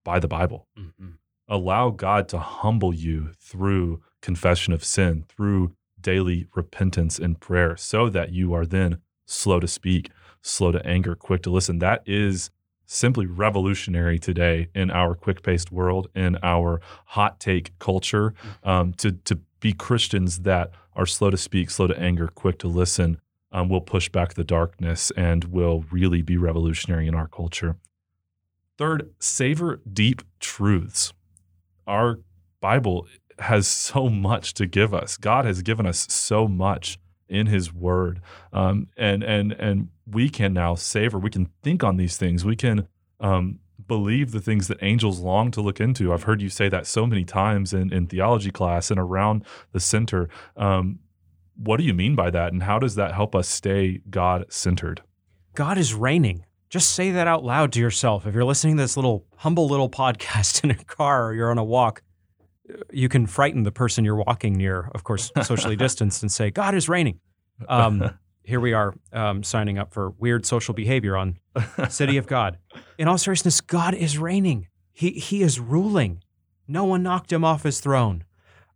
by 0.04 0.18
the 0.20 0.28
Bible. 0.28 0.66
Mm-hmm. 0.78 1.10
Allow 1.48 1.90
God 1.90 2.28
to 2.28 2.38
humble 2.38 2.92
you 2.94 3.32
through 3.40 4.02
confession 4.20 4.72
of 4.72 4.84
sin, 4.84 5.24
through 5.28 5.72
daily 6.00 6.46
repentance 6.54 7.18
and 7.18 7.40
prayer, 7.40 7.76
so 7.76 8.08
that 8.08 8.32
you 8.32 8.52
are 8.54 8.66
then 8.66 8.98
slow 9.26 9.60
to 9.60 9.68
speak, 9.68 10.10
slow 10.40 10.72
to 10.72 10.84
anger, 10.86 11.14
quick 11.14 11.42
to 11.42 11.50
listen. 11.50 11.78
That 11.78 12.02
is 12.06 12.50
simply 12.86 13.26
revolutionary 13.26 14.18
today 14.18 14.68
in 14.74 14.90
our 14.90 15.14
quick 15.14 15.42
paced 15.42 15.70
world, 15.70 16.08
in 16.14 16.38
our 16.42 16.80
hot 17.06 17.38
take 17.38 17.78
culture, 17.78 18.30
mm-hmm. 18.30 18.68
um, 18.68 18.92
to, 18.94 19.12
to 19.12 19.38
be 19.60 19.72
Christians 19.72 20.40
that 20.40 20.70
are 20.94 21.06
slow 21.06 21.30
to 21.30 21.36
speak, 21.36 21.70
slow 21.70 21.86
to 21.86 21.98
anger, 21.98 22.28
quick 22.28 22.58
to 22.58 22.68
listen, 22.68 23.20
um, 23.52 23.68
will 23.68 23.80
push 23.80 24.08
back 24.08 24.34
the 24.34 24.44
darkness 24.44 25.10
and 25.16 25.44
will 25.44 25.84
really 25.90 26.22
be 26.22 26.36
revolutionary 26.36 27.06
in 27.06 27.14
our 27.14 27.28
culture. 27.28 27.76
Third, 28.78 29.10
savor 29.18 29.80
deep 29.90 30.22
truths. 30.40 31.12
Our 31.86 32.20
Bible 32.60 33.06
has 33.40 33.66
so 33.66 34.09
much 34.09 34.54
to 34.54 34.66
give 34.66 34.92
us. 34.92 35.16
God 35.16 35.45
has 35.45 35.62
given 35.62 35.87
us 35.87 36.07
so 36.11 36.49
much 36.49 36.99
in 37.28 37.47
His 37.47 37.73
Word, 37.73 38.21
um, 38.52 38.88
and 38.97 39.23
and 39.23 39.52
and 39.52 39.88
we 40.07 40.28
can 40.28 40.52
now 40.52 40.75
savor. 40.75 41.18
We 41.18 41.30
can 41.30 41.50
think 41.62 41.85
on 41.85 41.97
these 41.97 42.16
things. 42.16 42.45
We 42.45 42.57
can 42.57 42.88
um, 43.21 43.61
believe 43.87 44.33
the 44.33 44.40
things 44.40 44.68
that 44.68 44.78
angels 44.83 45.21
long 45.21 45.50
to 45.52 45.61
look 45.61 45.80
into. 45.80 46.12
I've 46.12 46.23
heard 46.25 46.40
you 46.40 46.49
say 46.49 46.68
that 46.68 46.87
so 46.87 47.07
many 47.07 47.25
times 47.25 47.73
in 47.73 47.92
in 47.92 48.07
theology 48.07 48.50
class 48.50 48.90
and 48.90 48.99
around 48.99 49.45
the 49.73 49.80
center. 49.80 50.28
Um, 50.57 51.00
what 51.57 51.78
do 51.78 51.85
you 51.85 51.95
mean 51.95 52.14
by 52.14 52.30
that, 52.30 52.52
and 52.52 52.62
how 52.62 52.78
does 52.78 52.95
that 52.95 53.14
help 53.14 53.35
us 53.35 53.49
stay 53.49 54.00
God 54.09 54.47
centered? 54.49 55.02
God 55.54 55.76
is 55.76 55.92
reigning. 55.92 56.45
Just 56.71 56.92
say 56.92 57.11
that 57.12 57.26
out 57.26 57.45
loud 57.45 57.73
to 57.73 57.80
yourself. 57.80 58.26
If 58.26 58.35
you're 58.35 58.45
listening 58.45 58.76
to 58.76 58.83
this 58.83 58.97
little 58.97 59.25
humble 59.37 59.66
little 59.68 59.90
podcast 60.02 60.62
in 60.64 60.71
a 60.71 60.76
car 60.76 61.26
or 61.26 61.35
you're 61.35 61.50
on 61.50 61.59
a 61.59 61.64
walk, 61.64 62.02
you 62.92 63.08
can 63.08 63.26
frighten 63.26 63.62
the 63.62 63.72
person 63.72 64.04
you're 64.04 64.16
walking 64.16 64.54
near, 64.54 64.90
of 64.94 65.04
course, 65.04 65.30
socially 65.42 65.76
distanced, 65.76 66.22
and 66.22 66.30
say, 66.30 66.50
God 66.50 66.75
is 66.75 66.88
reigning. 66.88 67.20
Um, 67.68 68.18
here 68.44 68.60
we 68.60 68.72
are 68.72 68.94
um, 69.12 69.42
signing 69.42 69.78
up 69.78 69.92
for 69.92 70.10
weird 70.18 70.46
social 70.46 70.75
behavior 70.75 71.16
on 71.16 71.38
City 71.88 72.16
of 72.16 72.26
God. 72.26 72.58
In 72.96 73.08
all 73.08 73.18
seriousness, 73.18 73.60
God 73.60 73.94
is 73.94 74.18
reigning. 74.18 74.68
He, 74.92 75.10
he 75.10 75.42
is 75.42 75.60
ruling. 75.60 76.22
No 76.66 76.84
one 76.84 77.02
knocked 77.02 77.32
him 77.32 77.44
off 77.44 77.62
his 77.62 77.80
throne. 77.80 78.25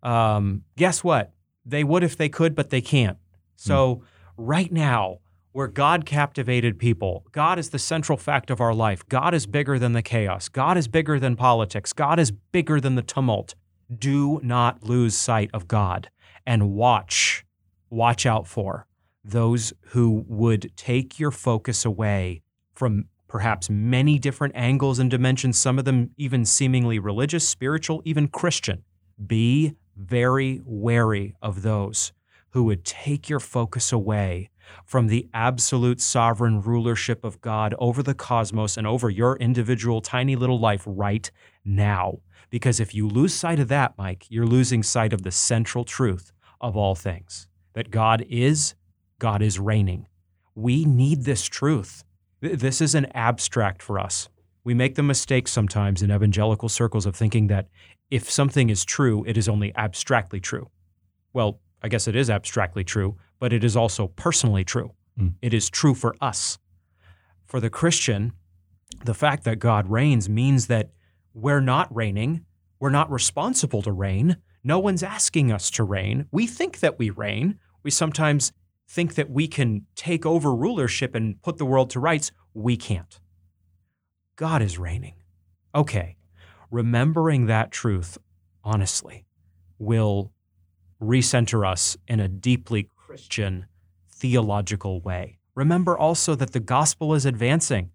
Um, 0.03 0.65
guess 0.77 1.03
what? 1.03 1.33
They 1.65 1.85
would 1.85 2.03
if 2.03 2.17
they 2.17 2.29
could, 2.29 2.55
but 2.55 2.71
they 2.71 2.81
can't. 2.81 3.19
So, 3.57 3.97
mm. 3.97 4.03
right 4.37 4.73
now, 4.73 5.19
we're 5.53 5.69
God 5.69 6.07
captivated 6.07 6.79
people. 6.79 7.25
God 7.31 7.59
is 7.59 7.71
the 7.71 7.79
central 7.79 8.17
fact 8.17 8.51
of 8.51 8.61
our 8.61 8.75
life. 8.75 9.07
God 9.09 9.35
is 9.35 9.47
bigger 9.47 9.79
than 9.79 9.93
the 9.93 10.03
chaos. 10.03 10.49
God 10.49 10.77
is 10.77 10.89
bigger 10.89 11.21
than 11.21 11.37
politics. 11.37 11.93
God 11.93 12.19
is 12.19 12.31
bigger 12.31 12.81
than 12.81 12.95
the 12.95 13.03
tumult. 13.03 13.55
Do 13.99 14.41
not 14.43 14.83
lose 14.83 15.17
sight 15.17 15.51
of 15.53 15.69
God 15.69 16.11
and 16.47 16.73
watch, 16.73 17.45
watch 17.91 18.27
out 18.27 18.47
for 18.47 18.87
those 19.25 19.73
who 19.89 20.25
would 20.27 20.73
take 20.77 21.19
your 21.19 21.31
focus 21.31 21.85
away 21.85 22.43
from 22.75 23.07
perhaps 23.29 23.71
many 23.71 24.19
different 24.19 24.55
angles 24.55 24.99
and 24.99 25.11
dimensions, 25.11 25.59
some 25.59 25.79
of 25.79 25.85
them 25.85 26.11
even 26.17 26.45
seemingly 26.45 26.99
religious, 26.99 27.49
spiritual, 27.49 28.03
even 28.05 28.29
Christian. 28.29 28.83
Be 29.25 29.75
very 29.97 30.61
wary 30.65 31.35
of 31.41 31.63
those 31.63 32.13
who 32.51 32.65
would 32.65 32.85
take 32.85 33.29
your 33.29 33.41
focus 33.41 33.93
away 33.93 34.51
from 34.85 35.07
the 35.07 35.29
absolute 35.33 36.01
sovereign 36.01 36.61
rulership 36.61 37.25
of 37.25 37.41
God 37.41 37.75
over 37.79 38.03
the 38.03 38.15
cosmos 38.15 38.77
and 38.77 38.87
over 38.87 39.09
your 39.09 39.37
individual 39.37 40.01
tiny 40.01 40.37
little 40.37 40.61
life 40.61 40.83
right 40.87 41.31
now. 41.65 42.19
Because 42.53 42.81
if 42.81 42.95
you 42.95 43.09
lose 43.09 43.33
sight 43.33 43.59
of 43.59 43.69
that, 43.69 43.95
Mike, 43.97 44.27
you're 44.29 44.47
losing 44.47 44.83
sight 44.83 45.15
of 45.15 45.23
the 45.23 45.31
central 45.31 45.85
truth 45.85 46.33
of 46.61 46.77
all 46.77 46.95
things 46.95 47.49
that 47.73 47.91
God 47.91 48.27
is, 48.29 48.75
God 49.19 49.41
is 49.41 49.59
reigning. 49.59 50.07
We 50.55 50.85
need 50.85 51.25
this 51.25 51.45
truth. 51.45 52.05
This 52.43 52.83
is 52.83 52.95
an 52.95 53.07
abstract 53.15 53.83
for 53.83 53.99
us. 53.99 54.29
We 54.65 54.75
make 54.75 54.97
the 54.97 55.03
mistake 55.03 55.49
sometimes 55.49 56.03
in 56.03 56.13
evangelical 56.13 56.69
circles 56.69 57.07
of 57.07 57.17
thinking 57.17 57.47
that 57.47 57.69
if 58.11 58.31
something 58.31 58.69
is 58.69 58.85
true, 58.85 59.25
it 59.27 59.39
is 59.39 59.49
only 59.49 59.75
abstractly 59.75 60.39
true. 60.39 60.69
Well, 61.33 61.59
I 61.83 61.89
guess 61.89 62.07
it 62.07 62.15
is 62.15 62.29
abstractly 62.29 62.85
true, 62.85 63.17
but 63.41 63.55
it 63.55 63.65
is 63.65 63.79
also 63.79 64.09
personally 64.09 64.63
true. 64.63 64.93
Mm. 65.19 65.37
It 65.41 65.55
is 65.55 65.71
true 65.71 65.95
for 65.95 66.15
us. 66.21 66.59
For 67.47 67.61
the 67.61 67.71
Christian, 67.71 68.35
the 69.07 69.15
fact 69.15 69.45
that 69.45 69.59
God 69.59 69.91
reigns 69.91 70.29
means 70.29 70.67
that 70.67 70.91
we're 71.35 71.61
not 71.61 71.95
reigning. 71.95 72.45
We're 72.79 72.91
not 72.91 73.11
responsible 73.11 73.83
to 73.83 73.93
reign. 73.93 74.39
No 74.65 74.79
one's 74.79 75.03
asking 75.03 75.53
us 75.53 75.71
to 75.73 75.85
reign. 75.85 76.27
We 76.31 76.47
think 76.47 76.81
that 76.81 76.99
we 76.99 77.11
reign. 77.11 77.59
We 77.83 77.91
sometimes 77.91 78.53
think 78.89 79.15
that 79.15 79.31
we 79.31 79.49
can 79.49 79.87
take 79.95 80.27
over 80.27 80.55
rulership 80.55 81.15
and 81.15 81.41
put 81.43 81.59
the 81.59 81.65
world 81.65 81.91
to 81.91 82.01
rights. 82.01 82.31
We 82.55 82.77
can't. 82.77 83.19
God 84.37 84.63
is 84.63 84.79
reigning. 84.79 85.15
Okay, 85.75 86.17
remembering 86.71 87.47
that 87.47 87.71
truth 87.71 88.19
honestly 88.63 89.25
will 89.79 90.33
recenter 91.01 91.67
us 91.67 91.97
in 92.07 92.21
a 92.21 92.29
deeply 92.29 92.89
Christian 92.97 93.67
theological 94.11 95.01
way. 95.01 95.39
Remember 95.55 95.97
also 95.97 96.35
that 96.35 96.53
the 96.53 96.61
gospel 96.61 97.15
is 97.15 97.27
advancing. 97.27 97.91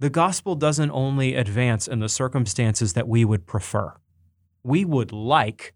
The 0.00 0.10
gospel 0.10 0.54
doesn't 0.54 0.90
only 0.92 1.34
advance 1.34 1.86
in 1.86 2.00
the 2.00 2.08
circumstances 2.08 2.94
that 2.94 3.06
we 3.06 3.22
would 3.22 3.46
prefer. 3.46 3.92
We 4.62 4.82
would 4.86 5.12
like 5.12 5.74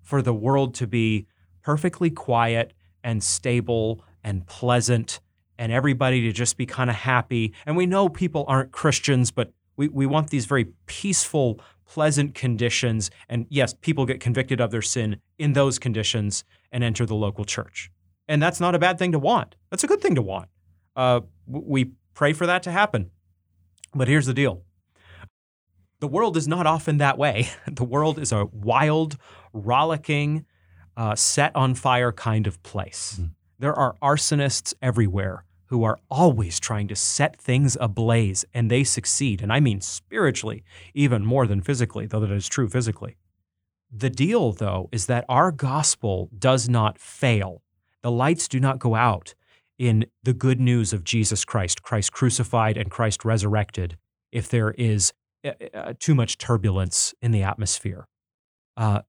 for 0.00 0.22
the 0.22 0.32
world 0.32 0.74
to 0.74 0.86
be 0.86 1.26
perfectly 1.60 2.08
quiet 2.08 2.72
and 3.02 3.22
stable 3.22 4.04
and 4.22 4.46
pleasant 4.46 5.20
and 5.58 5.72
everybody 5.72 6.20
to 6.22 6.32
just 6.32 6.56
be 6.56 6.66
kind 6.66 6.88
of 6.88 6.94
happy. 6.94 7.52
And 7.66 7.76
we 7.76 7.84
know 7.86 8.08
people 8.08 8.44
aren't 8.46 8.70
Christians, 8.70 9.32
but 9.32 9.52
we, 9.76 9.88
we 9.88 10.06
want 10.06 10.30
these 10.30 10.46
very 10.46 10.66
peaceful, 10.86 11.60
pleasant 11.84 12.34
conditions. 12.34 13.10
And 13.28 13.44
yes, 13.48 13.74
people 13.74 14.06
get 14.06 14.20
convicted 14.20 14.60
of 14.60 14.70
their 14.70 14.82
sin 14.82 15.16
in 15.36 15.52
those 15.52 15.80
conditions 15.80 16.44
and 16.70 16.84
enter 16.84 17.06
the 17.06 17.16
local 17.16 17.44
church. 17.44 17.90
And 18.28 18.40
that's 18.40 18.60
not 18.60 18.76
a 18.76 18.78
bad 18.78 19.00
thing 19.00 19.10
to 19.12 19.18
want. 19.18 19.56
That's 19.70 19.82
a 19.82 19.88
good 19.88 20.00
thing 20.00 20.14
to 20.14 20.22
want. 20.22 20.48
Uh, 20.94 21.22
we 21.48 21.90
pray 22.14 22.32
for 22.32 22.46
that 22.46 22.62
to 22.62 22.70
happen. 22.70 23.10
But 23.94 24.08
here's 24.08 24.26
the 24.26 24.34
deal 24.34 24.62
the 26.00 26.08
world 26.08 26.36
is 26.36 26.46
not 26.46 26.66
often 26.66 26.98
that 26.98 27.16
way. 27.18 27.48
The 27.66 27.84
world 27.84 28.18
is 28.18 28.32
a 28.32 28.46
wild, 28.52 29.16
rollicking, 29.52 30.44
uh, 30.96 31.14
set 31.14 31.54
on 31.56 31.74
fire 31.74 32.12
kind 32.12 32.46
of 32.46 32.62
place. 32.62 33.18
Mm. 33.20 33.30
There 33.58 33.74
are 33.74 33.96
arsonists 34.02 34.74
everywhere 34.82 35.44
who 35.66 35.82
are 35.82 35.98
always 36.10 36.60
trying 36.60 36.88
to 36.88 36.94
set 36.94 37.40
things 37.40 37.76
ablaze, 37.80 38.44
and 38.52 38.70
they 38.70 38.84
succeed. 38.84 39.40
And 39.40 39.52
I 39.52 39.60
mean 39.60 39.80
spiritually, 39.80 40.62
even 40.92 41.24
more 41.24 41.46
than 41.46 41.62
physically, 41.62 42.06
though 42.06 42.20
that 42.20 42.30
is 42.30 42.48
true 42.48 42.68
physically. 42.68 43.16
The 43.90 44.10
deal, 44.10 44.52
though, 44.52 44.88
is 44.92 45.06
that 45.06 45.24
our 45.28 45.50
gospel 45.52 46.28
does 46.38 46.68
not 46.68 46.98
fail. 46.98 47.62
The 48.02 48.10
lights 48.10 48.46
do 48.46 48.60
not 48.60 48.78
go 48.78 48.94
out 48.94 49.34
in 49.78 50.06
the 50.22 50.32
good 50.32 50.60
news 50.60 50.92
of 50.92 51.04
Jesus 51.04 51.44
Christ, 51.44 51.82
Christ 51.82 52.12
crucified 52.12 52.76
and 52.76 52.90
Christ 52.90 53.24
resurrected, 53.24 53.96
if 54.32 54.48
there 54.48 54.72
is 54.72 55.12
uh, 55.44 55.52
uh, 55.74 55.92
too 55.98 56.14
much 56.14 56.38
turbulence 56.38 57.14
in 57.20 57.30
the 57.30 57.42
atmosphere. 57.42 58.06
Uh, 58.76 59.00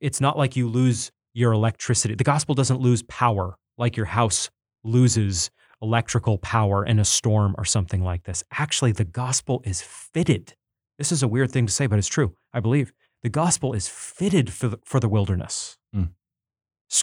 it's 0.00 0.20
not 0.20 0.36
like 0.36 0.56
you 0.56 0.68
lose 0.68 1.12
your 1.32 1.52
electricity. 1.52 2.14
The 2.14 2.24
gospel 2.24 2.54
doesn't 2.54 2.80
lose 2.80 3.02
power 3.02 3.56
like 3.76 3.96
your 3.96 4.06
house 4.06 4.50
loses 4.84 5.50
electrical 5.82 6.38
power 6.38 6.84
in 6.84 6.98
a 6.98 7.04
storm 7.04 7.54
or 7.58 7.64
something 7.64 8.02
like 8.02 8.24
this. 8.24 8.44
Actually, 8.52 8.92
the 8.92 9.04
gospel 9.04 9.62
is 9.64 9.82
fitted. 9.82 10.54
This 10.98 11.12
is 11.12 11.22
a 11.22 11.28
weird 11.28 11.50
thing 11.50 11.66
to 11.66 11.72
say, 11.72 11.86
but 11.86 11.98
it's 11.98 12.08
true. 12.08 12.34
I 12.52 12.60
believe 12.60 12.92
the 13.22 13.28
gospel 13.28 13.72
is 13.72 13.88
fitted 13.88 14.52
for 14.52 14.68
the, 14.68 14.78
for 14.84 15.00
the 15.00 15.08
wilderness. 15.08 15.76
Mm. 15.94 16.10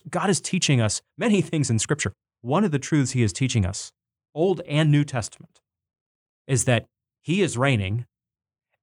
God 0.09 0.29
is 0.29 0.39
teaching 0.39 0.79
us 0.79 1.01
many 1.17 1.41
things 1.41 1.69
in 1.69 1.79
Scripture. 1.79 2.13
One 2.41 2.63
of 2.63 2.71
the 2.71 2.79
truths 2.79 3.11
He 3.11 3.23
is 3.23 3.33
teaching 3.33 3.65
us, 3.65 3.91
Old 4.33 4.61
and 4.67 4.91
New 4.91 5.03
Testament, 5.03 5.61
is 6.47 6.65
that 6.65 6.87
He 7.21 7.41
is 7.41 7.57
reigning 7.57 8.05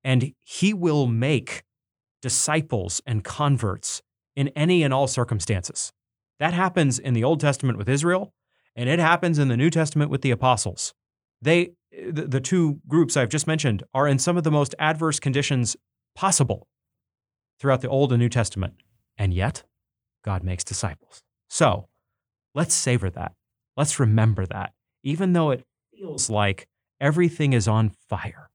and 0.04 0.32
He 0.40 0.72
will 0.72 1.06
make 1.06 1.64
disciples 2.22 3.00
and 3.06 3.24
converts 3.24 4.02
in 4.36 4.48
any 4.48 4.82
and 4.82 4.94
all 4.94 5.06
circumstances. 5.06 5.92
That 6.38 6.54
happens 6.54 6.98
in 6.98 7.14
the 7.14 7.24
Old 7.24 7.40
Testament 7.40 7.78
with 7.78 7.88
Israel, 7.88 8.32
and 8.76 8.88
it 8.88 9.00
happens 9.00 9.38
in 9.38 9.48
the 9.48 9.56
New 9.56 9.70
Testament 9.70 10.10
with 10.10 10.22
the 10.22 10.30
apostles. 10.30 10.94
They, 11.42 11.72
the, 11.90 12.40
two 12.40 12.80
groups 12.86 13.16
I've 13.16 13.28
just 13.28 13.46
mentioned, 13.46 13.82
are 13.92 14.06
in 14.06 14.18
some 14.18 14.36
of 14.36 14.44
the 14.44 14.50
most 14.50 14.74
adverse 14.78 15.18
conditions 15.18 15.76
possible 16.14 16.68
throughout 17.58 17.80
the 17.80 17.88
Old 17.88 18.12
and 18.12 18.20
New 18.20 18.28
Testament. 18.28 18.74
And 19.16 19.34
yet, 19.34 19.64
God 20.24 20.44
makes 20.44 20.62
disciples. 20.62 21.22
So 21.48 21.88
let's 22.54 22.74
savor 22.74 23.10
that. 23.10 23.32
Let's 23.78 24.00
remember 24.00 24.44
that. 24.46 24.72
Even 25.04 25.32
though 25.32 25.50
it 25.50 25.64
feels 25.96 26.28
like 26.28 26.66
everything 27.00 27.52
is 27.52 27.68
on 27.68 27.90
fire 28.08 28.50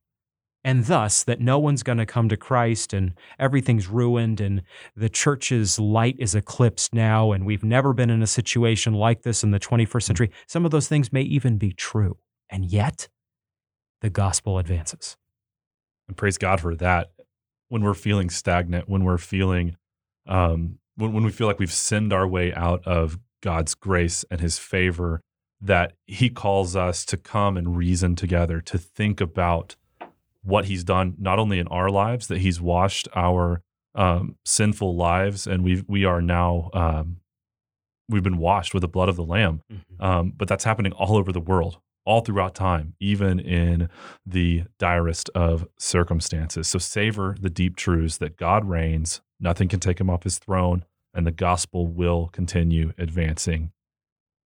and 0.62 0.84
thus 0.84 1.24
that 1.24 1.40
no 1.40 1.58
one's 1.58 1.82
going 1.82 1.96
to 1.96 2.04
come 2.04 2.28
to 2.28 2.36
Christ 2.36 2.92
and 2.92 3.14
everything's 3.38 3.88
ruined 3.88 4.38
and 4.42 4.62
the 4.94 5.08
church's 5.08 5.78
light 5.78 6.16
is 6.18 6.34
eclipsed 6.34 6.92
now 6.92 7.32
and 7.32 7.46
we've 7.46 7.64
never 7.64 7.94
been 7.94 8.10
in 8.10 8.22
a 8.22 8.26
situation 8.26 8.92
like 8.92 9.22
this 9.22 9.42
in 9.42 9.50
the 9.50 9.58
21st 9.58 10.02
century. 10.02 10.30
Some 10.46 10.66
of 10.66 10.70
those 10.70 10.88
things 10.88 11.10
may 11.10 11.22
even 11.22 11.56
be 11.56 11.72
true. 11.72 12.18
And 12.50 12.66
yet, 12.66 13.08
the 14.02 14.10
gospel 14.10 14.58
advances. 14.58 15.16
And 16.06 16.18
praise 16.18 16.36
God 16.36 16.60
for 16.60 16.76
that. 16.76 17.12
When 17.70 17.82
we're 17.82 17.94
feeling 17.94 18.28
stagnant, 18.28 18.90
when 18.90 19.04
we're 19.04 19.16
feeling, 19.16 19.78
um, 20.26 20.78
when, 20.96 21.14
when 21.14 21.24
we 21.24 21.32
feel 21.32 21.46
like 21.46 21.58
we've 21.58 21.72
sinned 21.72 22.12
our 22.12 22.28
way 22.28 22.52
out 22.52 22.86
of 22.86 23.18
God's 23.44 23.74
grace 23.74 24.24
and 24.30 24.40
his 24.40 24.58
favor, 24.58 25.20
that 25.60 25.92
he 26.06 26.30
calls 26.30 26.74
us 26.74 27.04
to 27.04 27.18
come 27.18 27.58
and 27.58 27.76
reason 27.76 28.16
together, 28.16 28.62
to 28.62 28.78
think 28.78 29.20
about 29.20 29.76
what 30.42 30.64
he's 30.64 30.82
done 30.82 31.14
not 31.18 31.38
only 31.38 31.58
in 31.58 31.68
our 31.68 31.90
lives 31.90 32.26
that 32.28 32.38
he's 32.38 32.60
washed 32.60 33.06
our 33.14 33.60
um, 33.94 34.36
sinful 34.44 34.96
lives 34.96 35.46
and 35.46 35.62
we 35.62 35.84
we 35.86 36.04
are 36.04 36.20
now 36.20 36.70
um, 36.72 37.18
we've 38.08 38.22
been 38.22 38.38
washed 38.38 38.74
with 38.74 38.80
the 38.80 38.88
blood 38.88 39.08
of 39.08 39.16
the 39.16 39.24
lamb. 39.24 39.62
Mm-hmm. 39.70 40.04
um, 40.04 40.32
but 40.36 40.48
that's 40.48 40.64
happening 40.64 40.92
all 40.92 41.16
over 41.16 41.30
the 41.30 41.40
world 41.40 41.78
all 42.06 42.20
throughout 42.22 42.54
time 42.54 42.94
even 42.98 43.38
in 43.38 43.88
the 44.26 44.64
direst 44.78 45.30
of 45.34 45.66
circumstances. 45.78 46.66
So 46.66 46.78
savor 46.78 47.36
the 47.38 47.50
deep 47.50 47.76
truths 47.76 48.16
that 48.18 48.36
god 48.38 48.64
reigns. 48.64 49.20
Nothing 49.38 49.68
can 49.68 49.80
take 49.80 50.00
him 50.00 50.08
off 50.08 50.24
his 50.24 50.38
throne 50.38 50.84
and 51.14 51.26
the 51.26 51.32
gospel 51.32 51.86
will 51.86 52.28
continue 52.32 52.92
advancing 52.98 53.70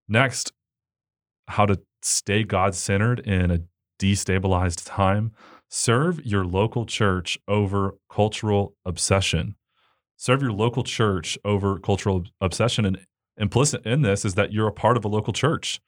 next 0.06 0.52
how 1.48 1.66
to 1.66 1.80
stay 2.02 2.44
god 2.44 2.74
centered 2.74 3.20
in 3.20 3.50
a 3.50 3.60
destabilized 3.98 4.86
time 4.86 5.32
Serve 5.70 6.24
your 6.24 6.44
local 6.44 6.86
church 6.86 7.38
over 7.46 7.96
cultural 8.10 8.74
obsession. 8.86 9.54
Serve 10.16 10.42
your 10.42 10.52
local 10.52 10.82
church 10.82 11.38
over 11.44 11.78
cultural 11.78 12.24
obsession. 12.40 12.84
And 12.86 12.98
implicit 13.36 13.84
in 13.84 14.02
this 14.02 14.24
is 14.24 14.34
that 14.34 14.52
you're 14.52 14.68
a 14.68 14.72
part 14.72 14.96
of 14.96 15.04
a 15.04 15.08
local 15.08 15.32
church. 15.32 15.80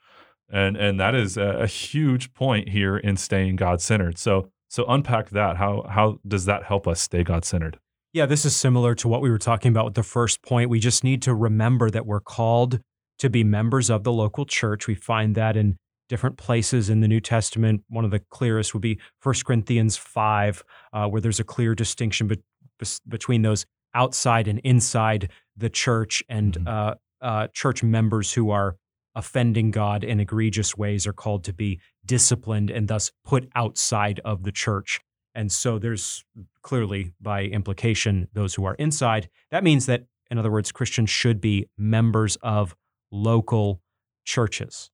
And, 0.53 0.77
and 0.77 1.01
that 1.01 1.15
is 1.15 1.37
a, 1.37 1.61
a 1.61 1.67
huge 1.67 2.35
point 2.35 2.69
here 2.69 2.97
in 2.97 3.17
staying 3.17 3.57
God 3.57 3.81
centered. 3.81 4.19
So, 4.19 4.51
so 4.69 4.85
unpack 4.87 5.31
that. 5.31 5.57
How, 5.57 5.87
how 5.89 6.19
does 6.27 6.45
that 6.45 6.65
help 6.65 6.87
us 6.87 7.01
stay 7.01 7.25
God 7.25 7.45
centered? 7.45 7.79
Yeah, 8.13 8.27
this 8.27 8.45
is 8.45 8.57
similar 8.57 8.97
to 8.97 9.09
what 9.09 9.21
we 9.21 9.31
were 9.31 9.39
talking 9.39 9.71
about 9.71 9.85
with 9.85 9.95
the 9.95 10.03
first 10.03 10.43
point. 10.43 10.69
We 10.69 10.81
just 10.81 11.05
need 11.05 11.23
to 11.23 11.35
remember 11.35 11.91
that 11.91 12.07
we're 12.07 12.21
called 12.21 12.81
to 13.21 13.31
be 13.31 13.45
members 13.45 13.89
of 13.89 14.03
the 14.03 14.13
local 14.13 14.45
church. 14.45 14.89
We 14.89 14.97
find 14.97 15.37
that 15.37 15.57
in 15.57 15.77
different 16.09 16.37
places 16.37 16.91
in 16.91 17.01
the 17.01 17.09
New 17.09 17.21
Testament. 17.21 17.83
One 17.89 18.05
of 18.05 18.11
the 18.11 18.19
clearest 18.31 18.75
would 18.75 18.83
be 18.83 18.99
1 19.23 19.35
Corinthians 19.47 19.97
5, 19.97 20.65
uh, 20.93 21.07
where 21.07 21.21
there's 21.21 21.39
a 21.39 21.45
clear 21.45 21.77
distinction 21.77 22.27
be- 22.27 22.43
between 23.07 23.43
those 23.43 23.65
outside 23.95 24.49
and 24.49 24.59
inside 24.65 25.31
the 25.57 25.71
church, 25.71 26.25
and 26.29 26.55
mm-hmm. 26.55 26.67
uh, 26.67 26.95
uh, 27.21 27.47
church 27.55 27.85
members 27.85 28.33
who 28.33 28.51
are 28.51 28.77
offending 29.15 29.71
God 29.71 30.03
in 30.03 30.19
egregious 30.19 30.77
ways 30.77 31.07
are 31.07 31.13
called 31.13 31.45
to 31.45 31.53
be 31.53 31.81
disciplined 32.05 32.71
and 32.71 32.89
thus 32.89 33.13
put 33.25 33.49
outside 33.55 34.21
of 34.25 34.43
the 34.43 34.53
church. 34.53 35.01
And 35.35 35.53
so 35.53 35.79
there's 35.79 36.25
clearly, 36.63 37.13
by 37.21 37.45
implication, 37.45 38.29
those 38.33 38.55
who 38.55 38.65
are 38.65 38.75
inside. 38.75 39.29
That 39.51 39.65
means 39.65 39.87
that, 39.87 40.05
in 40.31 40.39
other 40.39 40.51
words, 40.51 40.73
Christians 40.73 41.11
should 41.11 41.41
be 41.41 41.67
members 41.79 42.37
of 42.43 42.75
local 43.11 43.83
churches. 44.25 44.91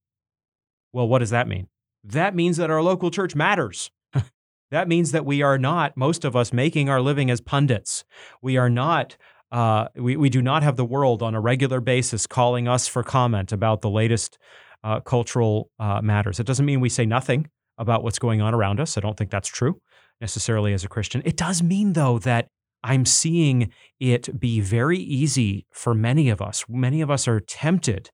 Well, 0.93 1.09
what 1.09 1.19
does 1.21 1.31
that 1.31 1.49
mean? 1.49 1.69
That 2.05 2.35
means 2.35 2.57
that 2.59 2.71
our 2.71 2.83
local 2.83 3.11
church 3.11 3.35
matters. 3.35 3.91
that 4.71 4.89
means 4.89 5.13
that 5.13 5.25
we 5.25 5.43
are 5.43 5.59
not, 5.59 5.97
most 5.97 6.25
of 6.25 6.37
us, 6.37 6.53
making 6.53 6.89
our 6.89 7.01
living 7.01 7.31
as 7.31 7.41
pundits. 7.41 8.05
We 8.41 8.57
are 8.57 8.71
not, 8.71 9.17
uh, 9.51 9.89
we, 9.97 10.17
we 10.17 10.29
do 10.31 10.43
not 10.43 10.63
have 10.63 10.77
the 10.77 10.85
world 10.85 11.23
on 11.23 11.35
a 11.35 11.41
regular 11.41 11.81
basis 11.81 12.27
calling 12.27 12.69
us 12.69 12.87
for 12.87 13.03
comment 13.03 13.53
about 13.53 13.81
the 13.81 13.91
latest 13.91 14.39
uh, 14.85 15.01
cultural 15.01 15.71
uh, 15.79 16.01
matters. 16.03 16.39
It 16.39 16.47
doesn't 16.47 16.65
mean 16.65 16.81
we 16.81 16.89
say 16.89 17.07
nothing 17.07 17.49
about 17.79 18.03
what's 18.03 18.19
going 18.19 18.41
on 18.41 18.55
around 18.55 18.81
us. 18.81 18.97
I 18.97 19.01
don't 19.01 19.17
think 19.17 19.31
that's 19.31 19.49
true 19.49 19.81
necessarily 20.21 20.73
as 20.73 20.85
a 20.85 20.89
Christian. 20.89 21.23
It 21.25 21.37
does 21.37 21.63
mean, 21.63 21.93
though, 21.93 22.19
that 22.21 22.49
I'm 22.83 23.05
seeing 23.05 23.73
it 23.99 24.39
be 24.39 24.61
very 24.61 24.99
easy 24.99 25.67
for 25.73 25.95
many 25.95 26.29
of 26.29 26.41
us. 26.41 26.65
Many 26.69 27.01
of 27.01 27.11
us 27.11 27.27
are 27.27 27.41
tempted 27.41 28.11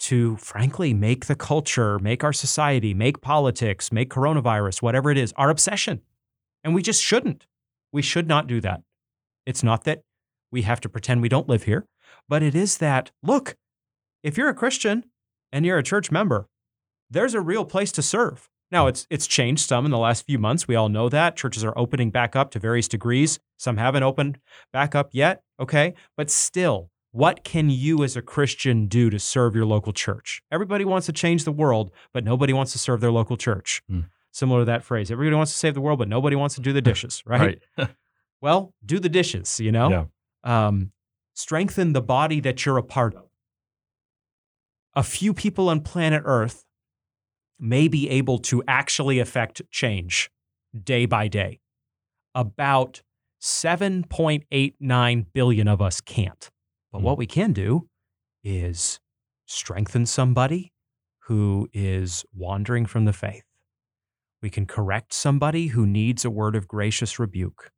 to 0.00 0.36
frankly 0.36 0.94
make 0.94 1.26
the 1.26 1.34
culture, 1.34 1.98
make 1.98 2.24
our 2.24 2.32
society, 2.32 2.94
make 2.94 3.20
politics, 3.20 3.92
make 3.92 4.10
coronavirus, 4.10 4.82
whatever 4.82 5.10
it 5.10 5.18
is, 5.18 5.32
our 5.36 5.50
obsession. 5.50 6.00
And 6.64 6.74
we 6.74 6.82
just 6.82 7.02
shouldn't. 7.02 7.46
We 7.92 8.02
should 8.02 8.28
not 8.28 8.46
do 8.46 8.60
that. 8.60 8.82
It's 9.46 9.62
not 9.62 9.84
that 9.84 10.02
we 10.50 10.62
have 10.62 10.80
to 10.80 10.88
pretend 10.88 11.22
we 11.22 11.28
don't 11.28 11.48
live 11.48 11.64
here, 11.64 11.86
but 12.28 12.42
it 12.42 12.54
is 12.54 12.78
that, 12.78 13.10
look, 13.22 13.56
if 14.22 14.36
you're 14.36 14.48
a 14.48 14.54
Christian 14.54 15.04
and 15.52 15.64
you're 15.64 15.78
a 15.78 15.82
church 15.82 16.10
member, 16.10 16.48
there's 17.10 17.34
a 17.34 17.40
real 17.40 17.64
place 17.64 17.92
to 17.92 18.02
serve. 18.02 18.48
Now, 18.70 18.86
it's 18.86 19.06
it's 19.10 19.26
changed 19.26 19.68
some 19.68 19.84
in 19.84 19.90
the 19.90 19.98
last 19.98 20.26
few 20.26 20.38
months. 20.38 20.68
We 20.68 20.76
all 20.76 20.88
know 20.88 21.08
that. 21.08 21.36
Churches 21.36 21.64
are 21.64 21.76
opening 21.76 22.10
back 22.10 22.36
up 22.36 22.50
to 22.52 22.58
various 22.58 22.88
degrees. 22.88 23.40
Some 23.56 23.76
haven't 23.76 24.02
opened 24.02 24.38
back 24.72 24.94
up 24.94 25.10
yet, 25.12 25.42
okay? 25.58 25.94
But 26.16 26.30
still, 26.30 26.90
what 27.12 27.42
can 27.42 27.70
you 27.70 28.04
as 28.04 28.16
a 28.16 28.22
Christian 28.22 28.86
do 28.86 29.10
to 29.10 29.18
serve 29.18 29.56
your 29.56 29.66
local 29.66 29.92
church? 29.92 30.42
Everybody 30.52 30.84
wants 30.84 31.06
to 31.06 31.12
change 31.12 31.44
the 31.44 31.52
world, 31.52 31.90
but 32.12 32.24
nobody 32.24 32.52
wants 32.52 32.72
to 32.72 32.78
serve 32.78 33.00
their 33.00 33.10
local 33.10 33.36
church. 33.36 33.82
Mm. 33.90 34.06
Similar 34.32 34.60
to 34.60 34.64
that 34.66 34.84
phrase. 34.84 35.10
Everybody 35.10 35.34
wants 35.34 35.52
to 35.52 35.58
save 35.58 35.74
the 35.74 35.80
world, 35.80 35.98
but 35.98 36.08
nobody 36.08 36.36
wants 36.36 36.54
to 36.54 36.60
do 36.60 36.72
the 36.72 36.80
dishes, 36.90 37.22
right? 37.26 37.60
right. 37.76 37.88
well, 38.40 38.72
do 38.84 39.00
the 39.00 39.08
dishes, 39.08 39.58
you 39.58 39.72
know? 39.72 40.08
Yeah. 40.44 40.66
Um, 40.66 40.92
strengthen 41.34 41.92
the 41.92 42.02
body 42.02 42.38
that 42.40 42.64
you're 42.64 42.78
a 42.78 42.82
part 42.82 43.14
of. 43.14 43.24
A 44.94 45.02
few 45.02 45.34
people 45.34 45.68
on 45.68 45.80
planet 45.80 46.22
Earth 46.24 46.64
may 47.60 47.88
be 47.88 48.08
able 48.08 48.38
to 48.38 48.62
actually 48.66 49.18
affect 49.18 49.62
change 49.70 50.30
day 50.82 51.06
by 51.06 51.28
day. 51.28 51.60
About 52.34 53.02
7.89 53.40 55.26
billion 55.32 55.68
of 55.68 55.80
us 55.80 56.00
can't. 56.00 56.50
But 56.92 57.02
what 57.02 57.18
we 57.18 57.26
can 57.26 57.52
do 57.52 57.88
is 58.42 59.00
strengthen 59.46 60.06
somebody 60.06 60.72
who 61.24 61.68
is 61.72 62.24
wandering 62.34 62.86
from 62.86 63.04
the 63.04 63.12
faith. 63.12 63.44
We 64.42 64.50
can 64.50 64.66
correct 64.66 65.12
somebody 65.12 65.68
who 65.68 65.86
needs 65.86 66.24
a 66.24 66.30
word 66.30 66.56
of 66.56 66.66
gracious 66.66 67.18
rebuke. 67.18 67.70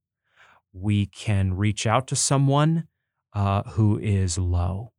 We 0.73 1.07
can 1.07 1.55
reach 1.55 1.87
out 1.87 2.07
to 2.09 2.17
someone 2.17 2.87
uh, 3.35 3.63
who 3.71 3.99
is 3.99 4.39
low. 4.39 4.93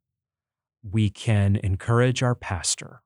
We 0.82 1.08
can 1.10 1.56
encourage 1.56 2.22
our 2.22 2.34
pastor. 2.34 3.00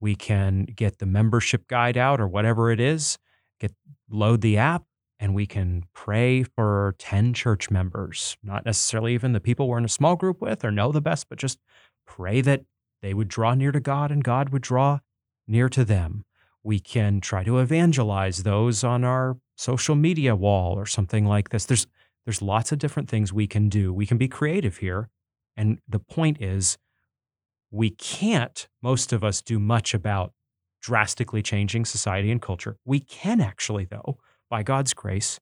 We 0.00 0.14
can 0.14 0.64
get 0.64 0.98
the 0.98 1.06
membership 1.06 1.66
guide 1.68 1.96
out 1.96 2.20
or 2.20 2.28
whatever 2.28 2.70
it 2.70 2.80
is, 2.80 3.18
get 3.60 3.72
load 4.08 4.40
the 4.40 4.56
app 4.56 4.84
and 5.20 5.34
we 5.34 5.46
can 5.46 5.84
pray 5.92 6.44
for 6.44 6.94
10 6.98 7.34
church 7.34 7.70
members, 7.70 8.36
not 8.42 8.64
necessarily 8.64 9.14
even 9.14 9.32
the 9.32 9.40
people 9.40 9.68
we're 9.68 9.78
in 9.78 9.84
a 9.84 9.88
small 9.88 10.16
group 10.16 10.40
with 10.40 10.64
or 10.64 10.70
know 10.70 10.92
the 10.92 11.00
best, 11.00 11.28
but 11.28 11.38
just 11.38 11.58
pray 12.06 12.40
that 12.40 12.62
they 13.02 13.14
would 13.14 13.28
draw 13.28 13.54
near 13.54 13.72
to 13.72 13.80
God 13.80 14.10
and 14.10 14.22
God 14.22 14.50
would 14.50 14.62
draw 14.62 15.00
near 15.46 15.68
to 15.70 15.84
them. 15.84 16.24
We 16.62 16.78
can 16.78 17.20
try 17.20 17.42
to 17.44 17.58
evangelize 17.58 18.42
those 18.42 18.84
on 18.84 19.04
our 19.04 19.38
social 19.56 19.94
media 19.94 20.36
wall 20.36 20.74
or 20.74 20.86
something 20.86 21.24
like 21.24 21.48
this. 21.48 21.64
There's 21.64 21.86
there's 22.24 22.42
lots 22.42 22.72
of 22.72 22.78
different 22.78 23.08
things 23.08 23.32
we 23.32 23.46
can 23.46 23.70
do. 23.70 23.90
We 23.90 24.04
can 24.04 24.18
be 24.18 24.28
creative 24.28 24.76
here. 24.78 25.08
And 25.56 25.78
the 25.88 25.98
point 25.98 26.42
is 26.42 26.76
we 27.70 27.90
can't 27.90 28.68
most 28.82 29.12
of 29.12 29.22
us 29.22 29.42
do 29.42 29.58
much 29.58 29.94
about 29.94 30.32
drastically 30.80 31.42
changing 31.42 31.84
society 31.84 32.30
and 32.30 32.40
culture. 32.40 32.76
We 32.84 33.00
can 33.00 33.40
actually 33.40 33.84
though 33.84 34.18
by 34.48 34.62
God's 34.62 34.94
grace, 34.94 35.40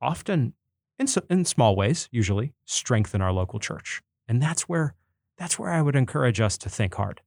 often 0.00 0.54
in, 0.98 1.06
in 1.30 1.44
small 1.44 1.76
ways, 1.76 2.08
usually 2.12 2.52
strengthen 2.64 3.20
our 3.20 3.32
local 3.32 3.58
church. 3.58 4.00
And 4.28 4.42
that's 4.42 4.62
where, 4.62 4.94
that's 5.36 5.58
where 5.58 5.70
I 5.70 5.82
would 5.82 5.96
encourage 5.96 6.40
us 6.40 6.56
to 6.58 6.68
think 6.68 6.94
hard 6.94 7.20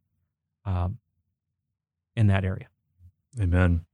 um, 0.65 0.97
in 2.15 2.27
that 2.27 2.43
area. 2.43 2.67
Amen. 3.39 3.85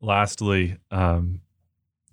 Lastly, 0.00 0.76
um, 0.90 1.40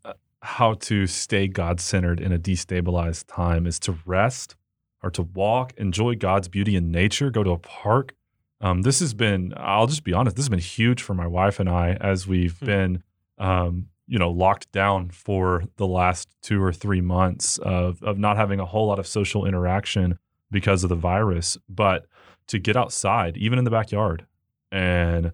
uh, 0.03 0.13
how 0.41 0.75
to 0.75 1.07
stay 1.07 1.47
God 1.47 1.79
centered 1.79 2.19
in 2.19 2.31
a 2.31 2.39
destabilized 2.39 3.25
time 3.27 3.65
is 3.65 3.79
to 3.81 3.97
rest 4.05 4.55
or 5.01 5.09
to 5.11 5.23
walk, 5.23 5.73
enjoy 5.77 6.15
God's 6.15 6.47
beauty 6.47 6.75
in 6.75 6.91
nature, 6.91 7.29
go 7.29 7.43
to 7.43 7.51
a 7.51 7.57
park. 7.57 8.13
Um, 8.61 8.81
this 8.81 8.99
has 8.99 9.13
been, 9.13 9.53
I'll 9.55 9.87
just 9.87 10.03
be 10.03 10.13
honest, 10.13 10.35
this 10.35 10.43
has 10.43 10.49
been 10.49 10.59
huge 10.59 11.01
for 11.01 11.13
my 11.13 11.27
wife 11.27 11.59
and 11.59 11.69
I 11.69 11.93
as 12.01 12.27
we've 12.27 12.57
hmm. 12.59 12.65
been 12.65 13.03
um, 13.37 13.87
you 14.07 14.17
know 14.17 14.31
locked 14.31 14.71
down 14.71 15.09
for 15.09 15.63
the 15.77 15.87
last 15.87 16.27
two 16.41 16.61
or 16.61 16.73
three 16.73 16.99
months 16.99 17.57
of 17.59 18.03
of 18.03 18.17
not 18.17 18.35
having 18.35 18.59
a 18.59 18.65
whole 18.65 18.87
lot 18.87 18.99
of 18.99 19.07
social 19.07 19.45
interaction 19.45 20.17
because 20.51 20.83
of 20.83 20.89
the 20.89 20.95
virus 20.95 21.57
but 21.69 22.07
to 22.47 22.57
get 22.57 22.75
outside 22.75 23.37
even 23.37 23.59
in 23.59 23.65
the 23.65 23.71
backyard 23.71 24.25
and 24.71 25.31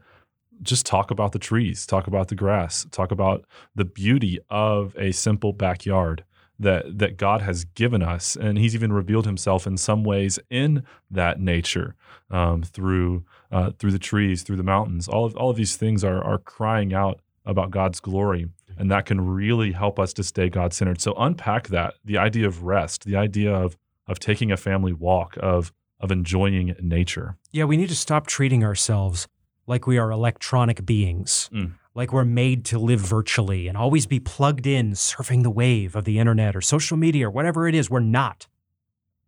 just 0.62 0.86
talk 0.86 1.12
about 1.12 1.32
the 1.32 1.40
trees, 1.40 1.86
talk 1.86 2.08
about 2.08 2.28
the 2.30 2.36
grass, 2.36 2.86
talk 2.92 3.12
about 3.12 3.46
the 3.76 3.86
beauty 3.86 4.40
of 4.50 4.96
a 4.98 5.12
simple 5.12 5.54
backyard 5.54 6.24
that 6.60 6.98
that 7.00 7.18
God 7.18 7.42
has 7.42 7.66
given 7.66 8.02
us, 8.02 8.36
and 8.36 8.58
He's 8.58 8.76
even 8.76 8.94
revealed 8.94 9.26
Himself 9.26 9.68
in 9.68 9.78
some 9.78 10.04
ways 10.04 10.40
in 10.50 10.84
that 11.12 11.40
nature 11.40 11.96
um, 12.30 12.64
through 12.64 13.26
uh, 13.52 13.72
through 13.78 13.92
the 13.92 14.00
trees, 14.00 14.44
through 14.44 14.58
the 14.58 14.64
mountains. 14.64 15.08
All 15.08 15.26
of 15.26 15.36
all 15.36 15.50
of 15.50 15.58
these 15.58 15.76
things 15.76 16.04
are 16.04 16.24
are 16.24 16.38
crying 16.38 16.94
out 16.94 17.20
about 17.46 17.72
God's 17.72 18.00
glory, 18.00 18.48
and 18.78 18.90
that 18.92 19.06
can 19.06 19.22
really 19.22 19.72
help 19.72 20.00
us 20.00 20.14
to 20.14 20.24
stay 20.24 20.50
God 20.50 20.74
centered. 20.74 21.02
So 21.02 21.14
unpack 21.18 21.68
that 21.70 21.96
the 22.04 22.18
idea 22.18 22.48
of 22.48 22.64
rest, 22.64 23.06
the 23.06 23.16
idea 23.16 23.54
of 23.54 23.78
of 24.08 24.20
taking 24.20 24.52
a 24.52 24.58
family 24.58 24.94
walk, 24.94 25.38
of 25.40 25.74
of 26.00 26.12
enjoying 26.12 26.76
nature. 26.82 27.38
Yeah, 27.52 27.66
we 27.66 27.78
need 27.78 27.90
to 27.90 27.96
stop 27.96 28.28
treating 28.28 28.64
ourselves 28.64 29.28
like 29.68 29.88
we 29.88 29.98
are 29.98 30.12
electronic 30.12 30.86
beings. 30.86 31.50
Mm 31.54 31.74
like 31.96 32.12
we're 32.12 32.26
made 32.26 32.66
to 32.66 32.78
live 32.78 33.00
virtually 33.00 33.68
and 33.68 33.78
always 33.78 34.06
be 34.06 34.20
plugged 34.20 34.68
in, 34.68 34.92
surfing 34.92 35.44
the 35.44 35.50
wave 35.50 35.96
of 35.96 36.04
the 36.04 36.20
internet 36.20 36.56
or 36.56 36.62
social 36.62 36.98
media 36.98 37.28
or 37.28 37.32
whatever 37.32 37.68
it 37.68 37.74
is. 37.74 37.90
We're 37.90 38.02
not. 38.02 38.48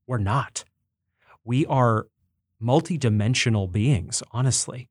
We're 0.06 0.18
not. 0.18 0.66
We 1.46 1.66
are 1.66 2.08
multidimensional 2.62 3.72
beings, 3.72 4.22
honestly. 4.32 4.90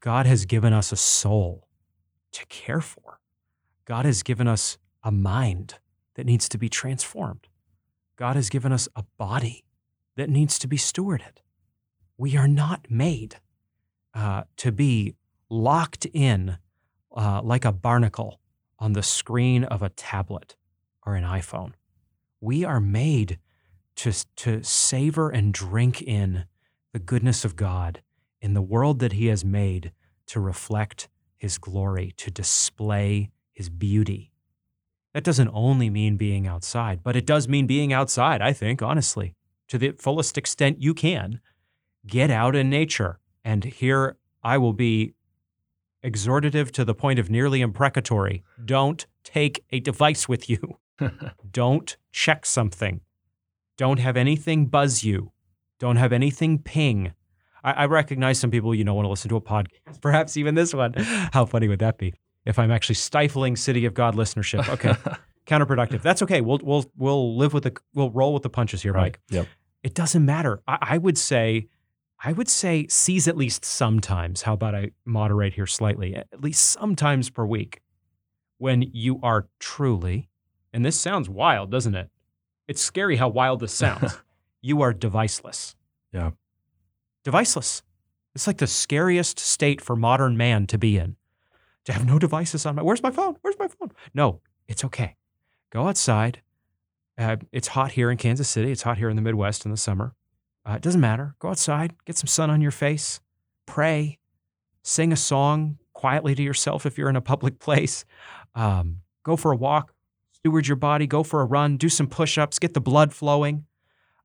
God 0.00 0.26
has 0.26 0.44
given 0.44 0.72
us 0.72 0.90
a 0.90 0.96
soul 0.96 1.68
to 2.32 2.44
care 2.46 2.80
for. 2.80 3.20
God 3.84 4.04
has 4.04 4.24
given 4.24 4.48
us 4.48 4.78
a 5.04 5.12
mind 5.12 5.78
that 6.14 6.26
needs 6.26 6.48
to 6.48 6.58
be 6.58 6.68
transformed. 6.68 7.46
God 8.16 8.34
has 8.34 8.48
given 8.48 8.72
us 8.72 8.88
a 8.96 9.04
body 9.16 9.64
that 10.16 10.28
needs 10.28 10.58
to 10.58 10.66
be 10.66 10.76
stewarded. 10.76 11.38
We 12.18 12.36
are 12.36 12.48
not 12.48 12.86
made 12.90 13.36
uh, 14.12 14.44
to 14.58 14.72
be 14.72 15.14
locked 15.48 16.06
in 16.06 16.58
uh, 17.14 17.40
like 17.42 17.64
a 17.64 17.72
barnacle 17.72 18.40
on 18.78 18.92
the 18.92 19.02
screen 19.02 19.64
of 19.64 19.82
a 19.82 19.88
tablet 19.90 20.56
or 21.04 21.14
an 21.14 21.24
iPhone. 21.24 21.72
We 22.40 22.64
are 22.64 22.80
made 22.80 23.38
to, 23.96 24.12
to 24.36 24.62
savor 24.62 25.30
and 25.30 25.52
drink 25.52 26.02
in 26.02 26.46
the 26.92 26.98
goodness 26.98 27.44
of 27.44 27.56
God 27.56 28.02
in 28.40 28.54
the 28.54 28.62
world 28.62 28.98
that 28.98 29.12
He 29.12 29.26
has 29.26 29.44
made 29.44 29.92
to 30.26 30.40
reflect 30.40 31.08
His 31.36 31.58
glory, 31.58 32.12
to 32.16 32.30
display 32.30 33.30
His 33.52 33.68
beauty. 33.68 34.32
That 35.14 35.24
doesn't 35.24 35.50
only 35.52 35.90
mean 35.90 36.16
being 36.16 36.46
outside, 36.46 37.02
but 37.02 37.16
it 37.16 37.26
does 37.26 37.46
mean 37.46 37.66
being 37.66 37.92
outside, 37.92 38.40
I 38.40 38.52
think, 38.52 38.82
honestly, 38.82 39.34
to 39.68 39.78
the 39.78 39.92
fullest 39.92 40.38
extent 40.38 40.82
you 40.82 40.94
can. 40.94 41.40
Get 42.06 42.30
out 42.30 42.56
in 42.56 42.68
nature. 42.68 43.20
And 43.44 43.64
here 43.64 44.16
I 44.42 44.58
will 44.58 44.72
be 44.72 45.14
exhortative 46.04 46.70
to 46.72 46.84
the 46.84 46.94
point 46.94 47.18
of 47.18 47.30
nearly 47.30 47.60
imprecatory. 47.60 48.42
Don't 48.64 49.06
take 49.24 49.64
a 49.70 49.80
device 49.80 50.28
with 50.28 50.48
you. 50.50 50.78
Don't 51.50 51.96
check 52.12 52.44
something. 52.46 53.00
Don't 53.76 53.98
have 53.98 54.16
anything 54.16 54.66
buzz 54.66 55.02
you. 55.04 55.32
Don't 55.78 55.96
have 55.96 56.12
anything 56.12 56.58
ping. 56.58 57.12
I, 57.64 57.72
I 57.72 57.86
recognize 57.86 58.38
some 58.38 58.50
people, 58.50 58.74
you 58.74 58.84
know, 58.84 58.94
want 58.94 59.06
to 59.06 59.10
listen 59.10 59.28
to 59.30 59.36
a 59.36 59.40
podcast, 59.40 60.00
perhaps 60.00 60.36
even 60.36 60.54
this 60.54 60.74
one. 60.74 60.92
How 61.32 61.44
funny 61.46 61.68
would 61.68 61.78
that 61.80 61.98
be 61.98 62.14
if 62.44 62.58
I'm 62.58 62.70
actually 62.70 62.96
stifling 62.96 63.56
City 63.56 63.84
of 63.84 63.94
God 63.94 64.14
listenership? 64.14 64.68
Okay. 64.68 64.94
Counterproductive. 65.46 66.02
That's 66.02 66.22
okay. 66.22 66.40
We'll 66.40 66.60
we'll 66.62 66.84
we'll 66.96 67.36
live 67.36 67.52
with 67.52 67.64
the 67.64 67.76
we'll 67.94 68.10
roll 68.10 68.32
with 68.32 68.44
the 68.44 68.50
punches 68.50 68.82
here, 68.82 68.92
Right. 68.92 69.02
Mike. 69.02 69.20
Yep. 69.30 69.46
It 69.82 69.94
doesn't 69.94 70.24
matter. 70.24 70.62
I, 70.68 70.78
I 70.80 70.98
would 70.98 71.18
say 71.18 71.66
I 72.24 72.32
would 72.32 72.48
say 72.48 72.86
seize 72.88 73.26
at 73.26 73.36
least 73.36 73.64
sometimes. 73.64 74.42
How 74.42 74.52
about 74.52 74.74
I 74.74 74.90
moderate 75.04 75.54
here 75.54 75.66
slightly? 75.66 76.14
At 76.14 76.40
least 76.40 76.64
sometimes 76.70 77.30
per 77.30 77.44
week 77.44 77.80
when 78.58 78.82
you 78.92 79.18
are 79.24 79.48
truly, 79.58 80.28
and 80.72 80.84
this 80.84 80.98
sounds 80.98 81.28
wild, 81.28 81.70
doesn't 81.70 81.96
it? 81.96 82.10
It's 82.68 82.80
scary 82.80 83.16
how 83.16 83.28
wild 83.28 83.58
this 83.58 83.72
sounds. 83.74 84.22
you 84.60 84.82
are 84.82 84.94
deviceless. 84.94 85.74
Yeah. 86.12 86.30
Deviceless. 87.24 87.82
It's 88.34 88.46
like 88.46 88.58
the 88.58 88.66
scariest 88.68 89.40
state 89.40 89.80
for 89.80 89.96
modern 89.96 90.36
man 90.36 90.66
to 90.68 90.78
be 90.78 90.96
in. 90.96 91.16
To 91.86 91.92
have 91.92 92.06
no 92.06 92.20
devices 92.20 92.64
on 92.64 92.76
my 92.76 92.82
where's 92.82 93.02
my 93.02 93.10
phone? 93.10 93.36
Where's 93.42 93.58
my 93.58 93.66
phone? 93.66 93.90
No, 94.14 94.40
it's 94.68 94.84
okay. 94.84 95.16
Go 95.70 95.88
outside. 95.88 96.40
Uh, 97.18 97.36
it's 97.50 97.68
hot 97.68 97.92
here 97.92 98.10
in 98.10 98.16
Kansas 98.16 98.48
City. 98.48 98.70
It's 98.70 98.82
hot 98.82 98.98
here 98.98 99.08
in 99.08 99.16
the 99.16 99.22
Midwest 99.22 99.64
in 99.64 99.72
the 99.72 99.76
summer. 99.76 100.14
Uh, 100.64 100.74
it 100.74 100.82
doesn't 100.82 101.00
matter. 101.00 101.34
Go 101.38 101.48
outside, 101.48 101.94
get 102.04 102.16
some 102.16 102.26
sun 102.28 102.50
on 102.50 102.60
your 102.60 102.70
face, 102.70 103.20
pray, 103.66 104.18
sing 104.82 105.12
a 105.12 105.16
song 105.16 105.78
quietly 105.92 106.34
to 106.34 106.42
yourself 106.42 106.86
if 106.86 106.96
you're 106.98 107.10
in 107.10 107.16
a 107.16 107.20
public 107.20 107.58
place. 107.60 108.04
Um, 108.54 108.98
go 109.24 109.36
for 109.36 109.52
a 109.52 109.56
walk, 109.56 109.92
steward 110.32 110.66
your 110.68 110.76
body, 110.76 111.06
go 111.06 111.22
for 111.22 111.40
a 111.40 111.44
run, 111.44 111.76
do 111.76 111.88
some 111.88 112.06
push 112.06 112.38
ups, 112.38 112.58
get 112.58 112.74
the 112.74 112.80
blood 112.80 113.12
flowing. 113.12 113.64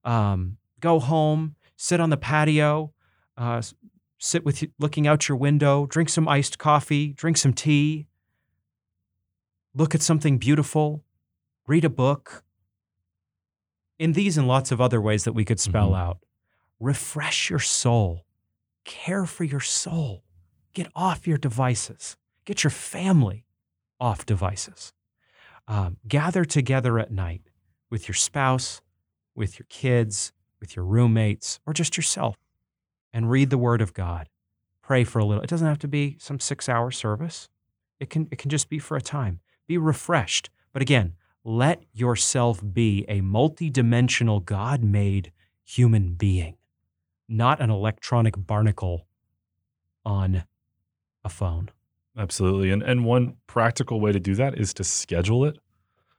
Um, 0.04 0.58
go 0.80 1.00
home, 1.00 1.56
sit 1.76 2.00
on 2.00 2.10
the 2.12 2.17
patio, 2.17 2.93
uh, 3.36 3.62
sit 4.19 4.45
with 4.45 4.62
you, 4.62 4.69
looking 4.80 5.08
out 5.08 5.28
your 5.28 5.38
window, 5.38 5.86
drink 5.88 6.10
some 6.10 6.28
iced 6.28 6.58
coffee, 6.60 7.13
drink 7.13 7.38
some 7.38 7.54
tea, 7.54 8.08
look 9.73 9.93
at 9.95 10.02
something 10.02 10.38
beautiful, 10.38 11.04
read 11.67 11.84
a 11.86 11.89
book. 11.89 12.43
In 14.00 14.13
these 14.13 14.38
and 14.38 14.47
lots 14.47 14.71
of 14.71 14.80
other 14.80 15.02
ways 15.02 15.23
that 15.23 15.34
we 15.34 15.43
could 15.43 15.60
spell 15.60 15.91
Mhm. 15.91 15.97
out, 15.97 16.19
refresh 16.79 17.49
your 17.49 17.59
soul, 17.59 18.25
care 18.85 19.25
for 19.25 19.43
your 19.43 19.59
soul, 19.59 20.23
get 20.73 20.87
off 20.95 21.27
your 21.27 21.37
devices, 21.37 22.17
get 22.45 22.63
your 22.63 22.71
family 22.71 23.45
off 23.99 24.25
devices. 24.25 24.93
Um, 25.67 25.97
gather 26.07 26.45
together 26.45 26.97
at 26.97 27.11
night 27.11 27.49
with 27.89 28.07
your 28.07 28.15
spouse, 28.15 28.81
with 29.35 29.59
your 29.59 29.65
kids, 29.69 30.31
with 30.59 30.75
your 30.75 30.85
roommates, 30.85 31.59
or 31.65 31.73
just 31.73 31.97
yourself 31.97 32.37
and 33.13 33.29
read 33.29 33.49
the 33.49 33.57
Word 33.57 33.81
of 33.81 33.93
God. 33.93 34.29
Pray 34.81 35.03
for 35.03 35.19
a 35.19 35.25
little. 35.25 35.43
It 35.43 35.49
doesn't 35.49 35.67
have 35.67 35.79
to 35.79 35.87
be 35.87 36.17
some 36.19 36.39
six 36.39 36.69
hour 36.69 36.91
service, 36.91 37.49
it 37.99 38.09
can, 38.09 38.27
it 38.31 38.37
can 38.37 38.49
just 38.49 38.69
be 38.69 38.79
for 38.79 38.95
a 38.95 39.01
time. 39.01 39.39
Be 39.67 39.77
refreshed. 39.77 40.49
But 40.71 40.81
again, 40.81 41.15
let 41.43 41.83
yourself 41.93 42.61
be 42.73 43.05
a 43.07 43.21
multidimensional, 43.21 44.45
God 44.45 44.83
made 44.83 45.31
human 45.63 46.13
being, 46.13 46.57
not 47.27 47.61
an 47.61 47.69
electronic 47.69 48.35
barnacle 48.37 49.07
on 50.05 50.43
a 51.23 51.29
phone. 51.29 51.69
Absolutely. 52.17 52.71
And 52.71 52.81
and 52.81 53.05
one 53.05 53.35
practical 53.45 53.99
way 53.99 54.11
to 54.11 54.19
do 54.19 54.35
that 54.35 54.57
is 54.57 54.73
to 54.75 54.83
schedule 54.83 55.45
it. 55.45 55.57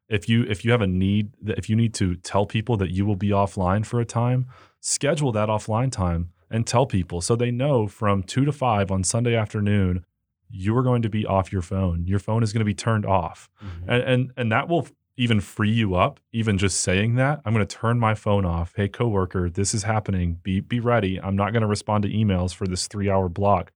If 0.08 0.28
you 0.28 0.44
if 0.44 0.64
you 0.64 0.70
have 0.70 0.80
a 0.80 0.86
need 0.86 1.32
that 1.42 1.58
if 1.58 1.68
you 1.68 1.76
need 1.76 1.94
to 1.94 2.14
tell 2.16 2.46
people 2.46 2.76
that 2.76 2.90
you 2.90 3.04
will 3.04 3.16
be 3.16 3.30
offline 3.30 3.84
for 3.84 4.00
a 4.00 4.04
time, 4.04 4.46
schedule 4.80 5.32
that 5.32 5.48
offline 5.48 5.90
time 5.90 6.30
and 6.50 6.66
tell 6.66 6.86
people 6.86 7.20
so 7.20 7.36
they 7.36 7.50
know 7.50 7.86
from 7.86 8.22
2 8.22 8.46
to 8.46 8.52
5 8.52 8.90
on 8.90 9.04
Sunday 9.04 9.34
afternoon 9.34 10.04
you 10.50 10.74
are 10.76 10.82
going 10.82 11.02
to 11.02 11.10
be 11.10 11.26
off 11.26 11.52
your 11.52 11.60
phone. 11.62 12.06
Your 12.06 12.18
phone 12.18 12.42
is 12.42 12.52
going 12.52 12.60
to 12.60 12.64
be 12.64 12.74
turned 12.74 13.04
off. 13.04 13.50
Mm-hmm. 13.62 13.90
And 13.90 14.02
and 14.02 14.32
and 14.36 14.52
that 14.52 14.68
will 14.68 14.88
even 15.18 15.40
free 15.40 15.70
you 15.70 15.94
up 15.94 16.20
even 16.32 16.56
just 16.56 16.80
saying 16.80 17.16
that. 17.16 17.40
I'm 17.44 17.52
going 17.52 17.66
to 17.66 17.76
turn 17.76 17.98
my 17.98 18.14
phone 18.14 18.46
off. 18.46 18.72
Hey 18.76 18.88
coworker, 18.88 19.50
this 19.50 19.74
is 19.74 19.82
happening. 19.82 20.38
Be 20.42 20.60
be 20.60 20.80
ready. 20.80 21.20
I'm 21.20 21.36
not 21.36 21.52
going 21.52 21.62
to 21.62 21.66
respond 21.68 22.04
to 22.04 22.10
emails 22.10 22.54
for 22.54 22.66
this 22.66 22.88
3-hour 22.88 23.28
block 23.28 23.72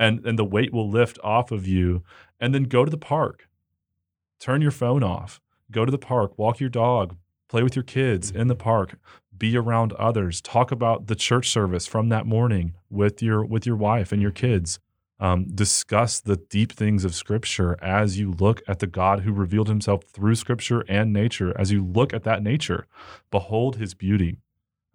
and 0.00 0.26
and 0.26 0.38
the 0.38 0.44
weight 0.44 0.72
will 0.72 0.88
lift 0.88 1.18
off 1.22 1.52
of 1.52 1.68
you 1.68 2.02
and 2.40 2.52
then 2.52 2.64
go 2.64 2.84
to 2.84 2.90
the 2.90 2.98
park 2.98 3.46
turn 4.40 4.62
your 4.62 4.70
phone 4.72 5.04
off 5.04 5.40
go 5.70 5.84
to 5.84 5.92
the 5.92 5.98
park 5.98 6.36
walk 6.38 6.58
your 6.58 6.70
dog 6.70 7.16
play 7.48 7.62
with 7.62 7.76
your 7.76 7.82
kids 7.84 8.30
in 8.30 8.48
the 8.48 8.56
park 8.56 8.98
be 9.36 9.56
around 9.56 9.92
others 9.92 10.40
talk 10.40 10.72
about 10.72 11.06
the 11.06 11.14
church 11.14 11.50
service 11.50 11.86
from 11.86 12.08
that 12.08 12.26
morning 12.26 12.74
with 12.88 13.22
your 13.22 13.44
with 13.44 13.66
your 13.66 13.76
wife 13.76 14.10
and 14.10 14.22
your 14.22 14.30
kids 14.30 14.80
um, 15.20 15.44
discuss 15.54 16.18
the 16.20 16.36
deep 16.36 16.72
things 16.72 17.04
of 17.04 17.14
scripture 17.14 17.76
as 17.82 18.18
you 18.18 18.32
look 18.32 18.62
at 18.66 18.78
the 18.78 18.86
god 18.86 19.20
who 19.20 19.32
revealed 19.32 19.68
himself 19.68 20.04
through 20.04 20.34
scripture 20.34 20.80
and 20.88 21.12
nature 21.12 21.52
as 21.60 21.70
you 21.70 21.84
look 21.84 22.12
at 22.14 22.24
that 22.24 22.42
nature 22.42 22.86
behold 23.30 23.76
his 23.76 23.94
beauty 23.94 24.38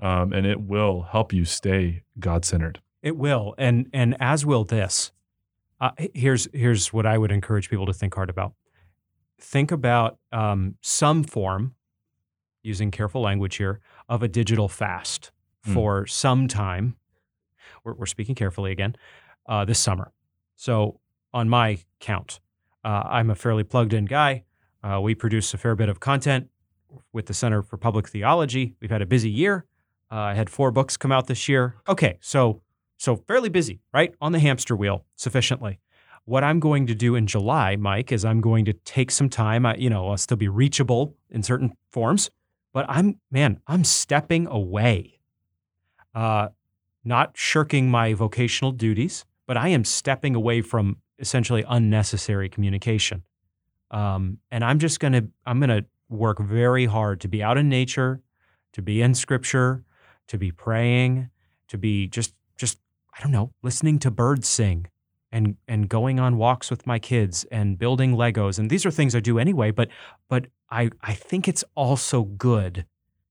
um, 0.01 0.33
and 0.33 0.45
it 0.45 0.59
will 0.61 1.03
help 1.03 1.31
you 1.31 1.45
stay 1.45 2.03
god-centered 2.19 2.79
It 3.01 3.15
will, 3.15 3.53
and 3.57 3.87
and 3.93 4.15
as 4.19 4.45
will 4.45 4.65
this. 4.65 5.11
Uh, 5.79 5.91
here's 6.13 6.47
here's 6.53 6.91
what 6.91 7.05
I 7.05 7.17
would 7.17 7.31
encourage 7.31 7.69
people 7.69 7.85
to 7.85 7.93
think 7.93 8.15
hard 8.15 8.29
about. 8.29 8.53
Think 9.39 9.71
about 9.71 10.17
um, 10.31 10.75
some 10.81 11.23
form, 11.23 11.75
using 12.63 12.89
careful 12.91 13.21
language 13.21 13.57
here, 13.57 13.79
of 14.09 14.23
a 14.23 14.27
digital 14.27 14.67
fast 14.67 15.31
Hmm. 15.65 15.73
for 15.73 16.07
some 16.07 16.47
time. 16.47 16.95
We're, 17.83 17.93
we're 17.95 18.05
speaking 18.07 18.35
carefully 18.35 18.71
again 18.71 18.95
uh, 19.47 19.65
this 19.65 19.79
summer. 19.79 20.11
So 20.55 20.99
on 21.33 21.49
my 21.49 21.79
count, 21.99 22.39
uh, 22.83 23.03
I'm 23.05 23.29
a 23.29 23.35
fairly 23.35 23.63
plugged 23.63 23.93
in 23.93 24.05
guy. 24.05 24.43
Uh, 24.83 25.01
we 25.01 25.15
produce 25.15 25.53
a 25.53 25.57
fair 25.57 25.75
bit 25.75 25.89
of 25.89 25.99
content 25.99 26.49
with 27.11 27.25
the 27.25 27.33
Center 27.33 27.61
for 27.61 27.77
Public 27.77 28.07
Theology. 28.07 28.75
We've 28.79 28.91
had 28.91 29.01
a 29.01 29.05
busy 29.05 29.29
year. 29.29 29.65
Uh, 30.11 30.15
I 30.15 30.33
had 30.35 30.49
four 30.49 30.71
books 30.71 30.97
come 30.97 31.11
out 31.11 31.27
this 31.27 31.49
year. 31.49 31.75
Okay, 31.87 32.17
so 32.21 32.61
so 32.97 33.15
fairly 33.15 33.49
busy, 33.49 33.81
right? 33.93 34.13
On 34.21 34.31
the 34.31 34.39
hamster 34.39 34.75
wheel 34.75 35.03
sufficiently. 35.15 35.79
what 36.25 36.43
I'm 36.43 36.59
going 36.59 36.87
to 36.87 36.95
do 36.95 37.15
in 37.15 37.27
July, 37.27 37.75
Mike, 37.75 38.11
is 38.11 38.25
I'm 38.25 38.41
going 38.41 38.65
to 38.65 38.73
take 38.73 39.11
some 39.11 39.29
time. 39.29 39.65
I, 39.65 39.75
you 39.75 39.89
know, 39.89 40.09
I'll 40.09 40.17
still 40.17 40.37
be 40.37 40.47
reachable 40.47 41.15
in 41.29 41.43
certain 41.43 41.73
forms, 41.91 42.31
but 42.73 42.85
I'm, 42.89 43.19
man, 43.31 43.61
I'm 43.67 43.83
stepping 43.83 44.47
away. 44.47 45.19
Uh, 46.13 46.49
not 47.03 47.37
shirking 47.37 47.89
my 47.89 48.13
vocational 48.13 48.71
duties, 48.71 49.25
but 49.47 49.57
I 49.57 49.69
am 49.69 49.83
stepping 49.83 50.35
away 50.35 50.61
from 50.61 50.97
essentially 51.19 51.63
unnecessary 51.67 52.49
communication. 52.49 53.23
Um, 53.91 54.39
and 54.51 54.63
I'm 54.63 54.79
just 54.79 54.99
gonna, 54.99 55.23
I'm 55.45 55.59
gonna 55.59 55.85
work 56.09 56.39
very 56.39 56.85
hard 56.85 57.21
to 57.21 57.27
be 57.27 57.41
out 57.43 57.57
in 57.57 57.69
nature, 57.69 58.21
to 58.73 58.81
be 58.81 59.01
in 59.01 59.13
scripture, 59.13 59.83
to 60.27 60.37
be 60.37 60.51
praying, 60.51 61.29
to 61.67 61.77
be 61.77 62.07
just, 62.07 62.33
just, 62.57 62.79
I 63.17 63.21
don't 63.21 63.31
know, 63.31 63.51
listening 63.61 63.99
to 63.99 64.11
birds 64.11 64.47
sing, 64.47 64.87
and 65.31 65.57
and 65.67 65.89
going 65.89 66.17
on 66.17 66.37
walks 66.37 66.71
with 66.71 66.87
my 66.87 66.97
kids 66.97 67.43
and 67.51 67.77
building 67.77 68.15
Legos. 68.15 68.57
And 68.57 68.69
these 68.69 68.85
are 68.85 68.91
things 68.91 69.13
I 69.13 69.19
do 69.19 69.37
anyway, 69.37 69.71
but 69.71 69.89
but 70.29 70.47
I 70.69 70.89
I 71.01 71.13
think 71.13 71.47
it's 71.47 71.63
also 71.75 72.23
good 72.23 72.85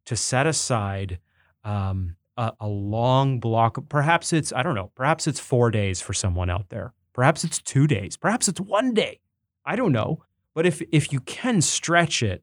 to 0.05 0.15
set 0.15 0.47
aside 0.47 1.19
um, 1.65 2.17
a, 2.37 2.53
a 2.61 2.69
long 2.69 3.41
block. 3.41 3.89
Perhaps 3.89 4.33
it's 4.33 4.53
I 4.53 4.63
don't 4.63 4.75
know. 4.75 4.91
Perhaps 4.95 5.27
it's 5.27 5.41
four 5.41 5.71
days 5.71 6.01
for 6.01 6.13
someone 6.13 6.51
out 6.51 6.69
there. 6.71 6.93
Perhaps 7.13 7.45
it's 7.45 7.61
two 7.61 7.87
days. 7.87 8.17
Perhaps 8.17 8.49
it's 8.49 8.61
one 8.61 8.95
day. 8.95 9.21
I 9.65 9.77
don't 9.77 9.93
know. 9.93 10.25
But 10.55 10.67
if 10.67 10.83
if 10.93 11.13
you 11.13 11.21
can 11.21 11.61
stretch 11.61 12.23
it 12.23 12.43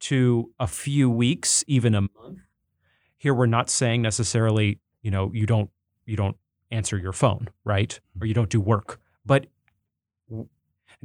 to 0.00 0.50
a 0.58 0.66
few 0.66 1.10
weeks, 1.10 1.64
even 1.66 1.94
a 1.94 2.02
month, 2.02 2.40
here 3.16 3.34
we're 3.34 3.46
not 3.46 3.70
saying 3.70 4.02
necessarily, 4.02 4.80
you 5.02 5.10
know, 5.10 5.30
you 5.32 5.46
don't 5.46 5.70
you 6.04 6.16
don't 6.16 6.36
answer 6.70 6.98
your 6.98 7.12
phone, 7.12 7.48
right? 7.64 7.98
Or 8.20 8.26
you 8.26 8.34
don't 8.34 8.50
do 8.50 8.60
work. 8.60 9.00
But 9.24 9.46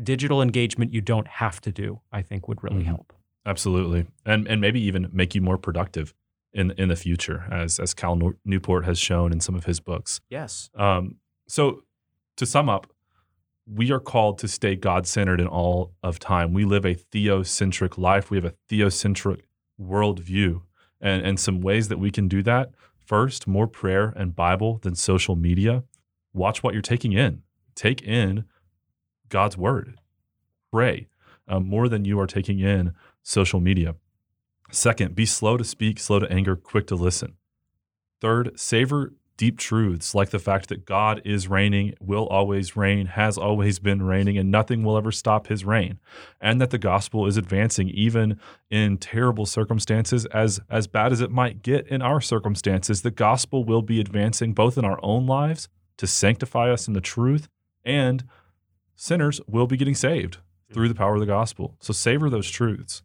digital 0.02 0.42
engagement 0.42 0.94
you 0.94 1.02
don't 1.02 1.28
have 1.28 1.62
to 1.62 1.72
do, 1.72 2.02
I 2.12 2.22
think 2.22 2.48
would 2.48 2.64
really 2.64 2.78
mm-hmm. 2.78 2.88
help. 2.88 3.14
Absolutely. 3.46 4.06
And 4.26 4.48
and 4.48 4.62
maybe 4.62 4.82
even 4.82 5.10
make 5.12 5.34
you 5.36 5.42
more 5.42 5.58
productive 5.58 6.14
in 6.54 6.72
in 6.72 6.90
the 6.90 6.96
future 6.96 7.46
as 7.52 7.80
as 7.80 7.94
Cal 7.94 8.34
Newport 8.46 8.86
has 8.86 9.00
shown 9.00 9.32
in 9.32 9.40
some 9.40 9.56
of 9.56 9.66
his 9.66 9.80
books. 9.80 10.22
Yes. 10.30 10.70
Um 10.76 11.16
so 11.48 11.84
to 12.38 12.46
sum 12.46 12.70
up, 12.70 12.88
we 13.66 13.92
are 13.92 14.00
called 14.00 14.38
to 14.40 14.48
stay 14.48 14.76
God 14.76 15.06
centered 15.06 15.40
in 15.40 15.48
all 15.48 15.94
of 16.02 16.20
time. 16.20 16.54
We 16.54 16.66
live 16.66 16.86
a 16.86 16.96
theocentric 16.96 17.98
life. 17.98 18.32
We 18.32 18.38
have 18.38 18.46
a 18.46 18.54
theocentric 18.70 19.42
worldview. 19.80 20.62
And, 21.04 21.26
and 21.26 21.40
some 21.40 21.62
ways 21.62 21.88
that 21.88 21.98
we 21.98 22.12
can 22.12 22.28
do 22.28 22.44
that 22.44 22.70
First, 23.12 23.46
more 23.46 23.68
prayer 23.68 24.14
and 24.16 24.34
Bible 24.34 24.80
than 24.84 24.96
social 24.96 25.36
media. 25.36 25.84
Watch 26.34 26.64
what 26.64 26.74
you're 26.74 26.82
taking 26.82 27.12
in. 27.12 27.42
Take 27.76 28.02
in 28.04 28.46
God's 29.28 29.58
word. 29.58 30.00
Pray 30.72 31.10
um, 31.46 31.68
more 31.68 31.90
than 31.90 32.06
you 32.06 32.18
are 32.22 32.26
taking 32.26 32.60
in 32.60 32.94
social 33.22 33.60
media. 33.60 33.96
Second, 34.72 35.16
be 35.16 35.26
slow 35.26 35.58
to 35.58 35.64
speak, 35.64 36.00
slow 36.00 36.20
to 36.20 36.32
anger, 36.32 36.56
quick 36.56 36.88
to 36.88 36.96
listen. 36.96 37.36
Third, 38.22 38.60
savor 38.60 39.14
deep 39.42 39.58
truths 39.58 40.14
like 40.14 40.30
the 40.30 40.38
fact 40.38 40.70
that 40.70 40.86
God 40.86 41.20
is 41.26 41.48
reigning, 41.48 41.96
will 42.00 42.28
always 42.28 42.78
reign, 42.78 43.08
has 43.08 43.40
always 43.40 43.80
been 43.80 44.04
reigning, 44.04 44.38
and 44.38 44.52
nothing 44.52 44.84
will 44.84 44.96
ever 44.96 45.12
stop 45.12 45.48
his 45.48 45.66
reign. 45.66 46.00
And 46.40 46.62
that 46.62 46.70
the 46.70 46.78
gospel 46.78 47.26
is 47.26 47.38
advancing 47.38 47.90
even 47.90 48.40
in 48.70 49.00
terrible 49.00 49.48
circumstances, 49.48 50.26
as, 50.28 50.60
as 50.70 50.86
bad 50.86 51.12
as 51.12 51.22
it 51.22 51.32
might 51.32 51.64
get 51.64 51.88
in 51.88 52.04
our 52.04 52.22
circumstances. 52.22 53.02
The 53.02 53.10
gospel 53.10 53.64
will 53.64 53.82
be 53.82 54.00
advancing 54.00 54.54
both 54.54 54.78
in 54.78 54.86
our 54.86 55.00
own 55.02 55.26
lives 55.26 55.70
to 55.98 56.06
sanctify 56.06 56.72
us 56.72 56.88
in 56.88 56.94
the 56.94 57.02
truth, 57.02 57.48
and 57.84 58.24
sinners 58.96 59.42
will 59.48 59.66
be 59.66 59.78
getting 59.78 59.96
saved 59.96 60.38
through 60.72 60.88
the 60.88 60.94
power 60.94 61.16
of 61.16 61.20
the 61.20 61.26
gospel. 61.26 61.76
So 61.80 61.94
savor 61.94 62.30
those 62.30 62.50
truths. 62.50 63.02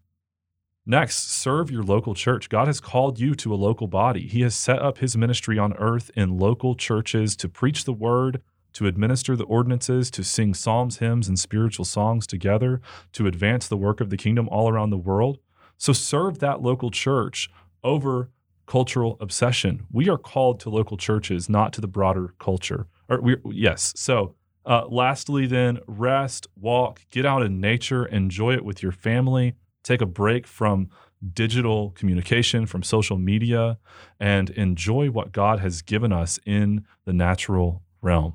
Next, 0.88 1.32
serve 1.32 1.68
your 1.68 1.82
local 1.82 2.14
church. 2.14 2.48
God 2.48 2.68
has 2.68 2.80
called 2.80 3.18
you 3.18 3.34
to 3.34 3.52
a 3.52 3.56
local 3.56 3.88
body. 3.88 4.28
He 4.28 4.42
has 4.42 4.54
set 4.54 4.80
up 4.80 4.98
his 4.98 5.16
ministry 5.16 5.58
on 5.58 5.72
earth 5.78 6.12
in 6.14 6.38
local 6.38 6.76
churches 6.76 7.34
to 7.36 7.48
preach 7.48 7.84
the 7.84 7.92
word, 7.92 8.40
to 8.74 8.86
administer 8.86 9.34
the 9.34 9.46
ordinances, 9.46 10.12
to 10.12 10.22
sing 10.22 10.54
psalms, 10.54 10.98
hymns, 10.98 11.26
and 11.26 11.40
spiritual 11.40 11.84
songs 11.84 12.24
together, 12.24 12.80
to 13.14 13.26
advance 13.26 13.66
the 13.66 13.76
work 13.76 14.00
of 14.00 14.10
the 14.10 14.16
kingdom 14.16 14.48
all 14.48 14.68
around 14.68 14.90
the 14.90 14.96
world. 14.96 15.38
So 15.76 15.92
serve 15.92 16.38
that 16.38 16.62
local 16.62 16.92
church 16.92 17.50
over 17.82 18.30
cultural 18.66 19.16
obsession. 19.20 19.86
We 19.90 20.08
are 20.08 20.18
called 20.18 20.60
to 20.60 20.70
local 20.70 20.96
churches, 20.96 21.48
not 21.48 21.72
to 21.72 21.80
the 21.80 21.88
broader 21.88 22.34
culture. 22.38 22.86
Or 23.08 23.20
we, 23.20 23.36
yes. 23.46 23.92
So 23.96 24.36
uh, 24.64 24.86
lastly, 24.86 25.48
then 25.48 25.80
rest, 25.88 26.46
walk, 26.54 27.00
get 27.10 27.26
out 27.26 27.42
in 27.42 27.60
nature, 27.60 28.06
enjoy 28.06 28.54
it 28.54 28.64
with 28.64 28.84
your 28.84 28.92
family 28.92 29.56
take 29.86 30.00
a 30.00 30.06
break 30.06 30.46
from 30.46 30.90
digital 31.32 31.90
communication, 31.90 32.66
from 32.66 32.82
social 32.82 33.16
media, 33.16 33.78
and 34.20 34.50
enjoy 34.50 35.08
what 35.10 35.32
God 35.32 35.60
has 35.60 35.80
given 35.82 36.12
us 36.12 36.38
in 36.44 36.84
the 37.04 37.12
natural 37.12 37.82
realm. 38.02 38.34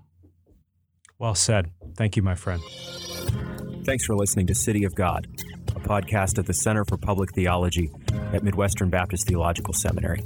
Well 1.20 1.36
said. 1.36 1.72
Thank 1.96 2.16
you, 2.16 2.24
my 2.24 2.36
friend. 2.36 2.62
Thanks 3.86 4.06
for 4.06 4.16
listening 4.16 4.48
to 4.48 4.56
City 4.56 4.84
of 4.84 4.96
God, 4.96 5.28
a 5.76 5.80
podcast 5.80 6.40
at 6.40 6.46
the 6.48 6.54
Center 6.54 6.86
for 6.86 6.98
Public 6.98 7.34
Theology 7.34 7.92
at 8.34 8.44
Midwestern 8.44 8.90
Baptist 8.90 9.28
Theological 9.28 9.74
Seminary. 9.74 10.24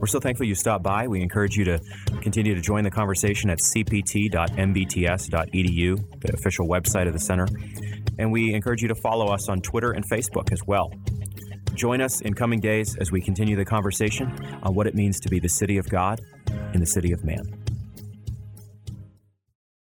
We're 0.00 0.06
so 0.06 0.20
thankful 0.20 0.46
you 0.46 0.54
stopped 0.54 0.82
by. 0.82 1.08
We 1.08 1.20
encourage 1.20 1.56
you 1.56 1.64
to 1.64 1.78
continue 2.22 2.54
to 2.54 2.60
join 2.62 2.84
the 2.84 2.90
conversation 2.90 3.50
at 3.50 3.58
cpt.mbts.edu, 3.58 4.30
the 6.20 6.32
official 6.32 6.66
website 6.66 7.06
of 7.06 7.12
the 7.12 7.18
center 7.18 7.46
and 8.18 8.32
we 8.32 8.54
encourage 8.54 8.82
you 8.82 8.88
to 8.88 8.94
follow 8.94 9.26
us 9.26 9.48
on 9.48 9.60
Twitter 9.60 9.92
and 9.92 10.08
Facebook 10.08 10.52
as 10.52 10.60
well. 10.66 10.92
Join 11.74 12.00
us 12.00 12.20
in 12.20 12.34
coming 12.34 12.60
days 12.60 12.96
as 12.96 13.10
we 13.10 13.20
continue 13.20 13.56
the 13.56 13.64
conversation 13.64 14.30
on 14.62 14.74
what 14.74 14.86
it 14.86 14.94
means 14.94 15.20
to 15.20 15.28
be 15.28 15.38
the 15.38 15.48
city 15.48 15.78
of 15.78 15.88
God 15.88 16.20
in 16.74 16.80
the 16.80 16.86
city 16.86 17.12
of 17.12 17.24
man. 17.24 17.59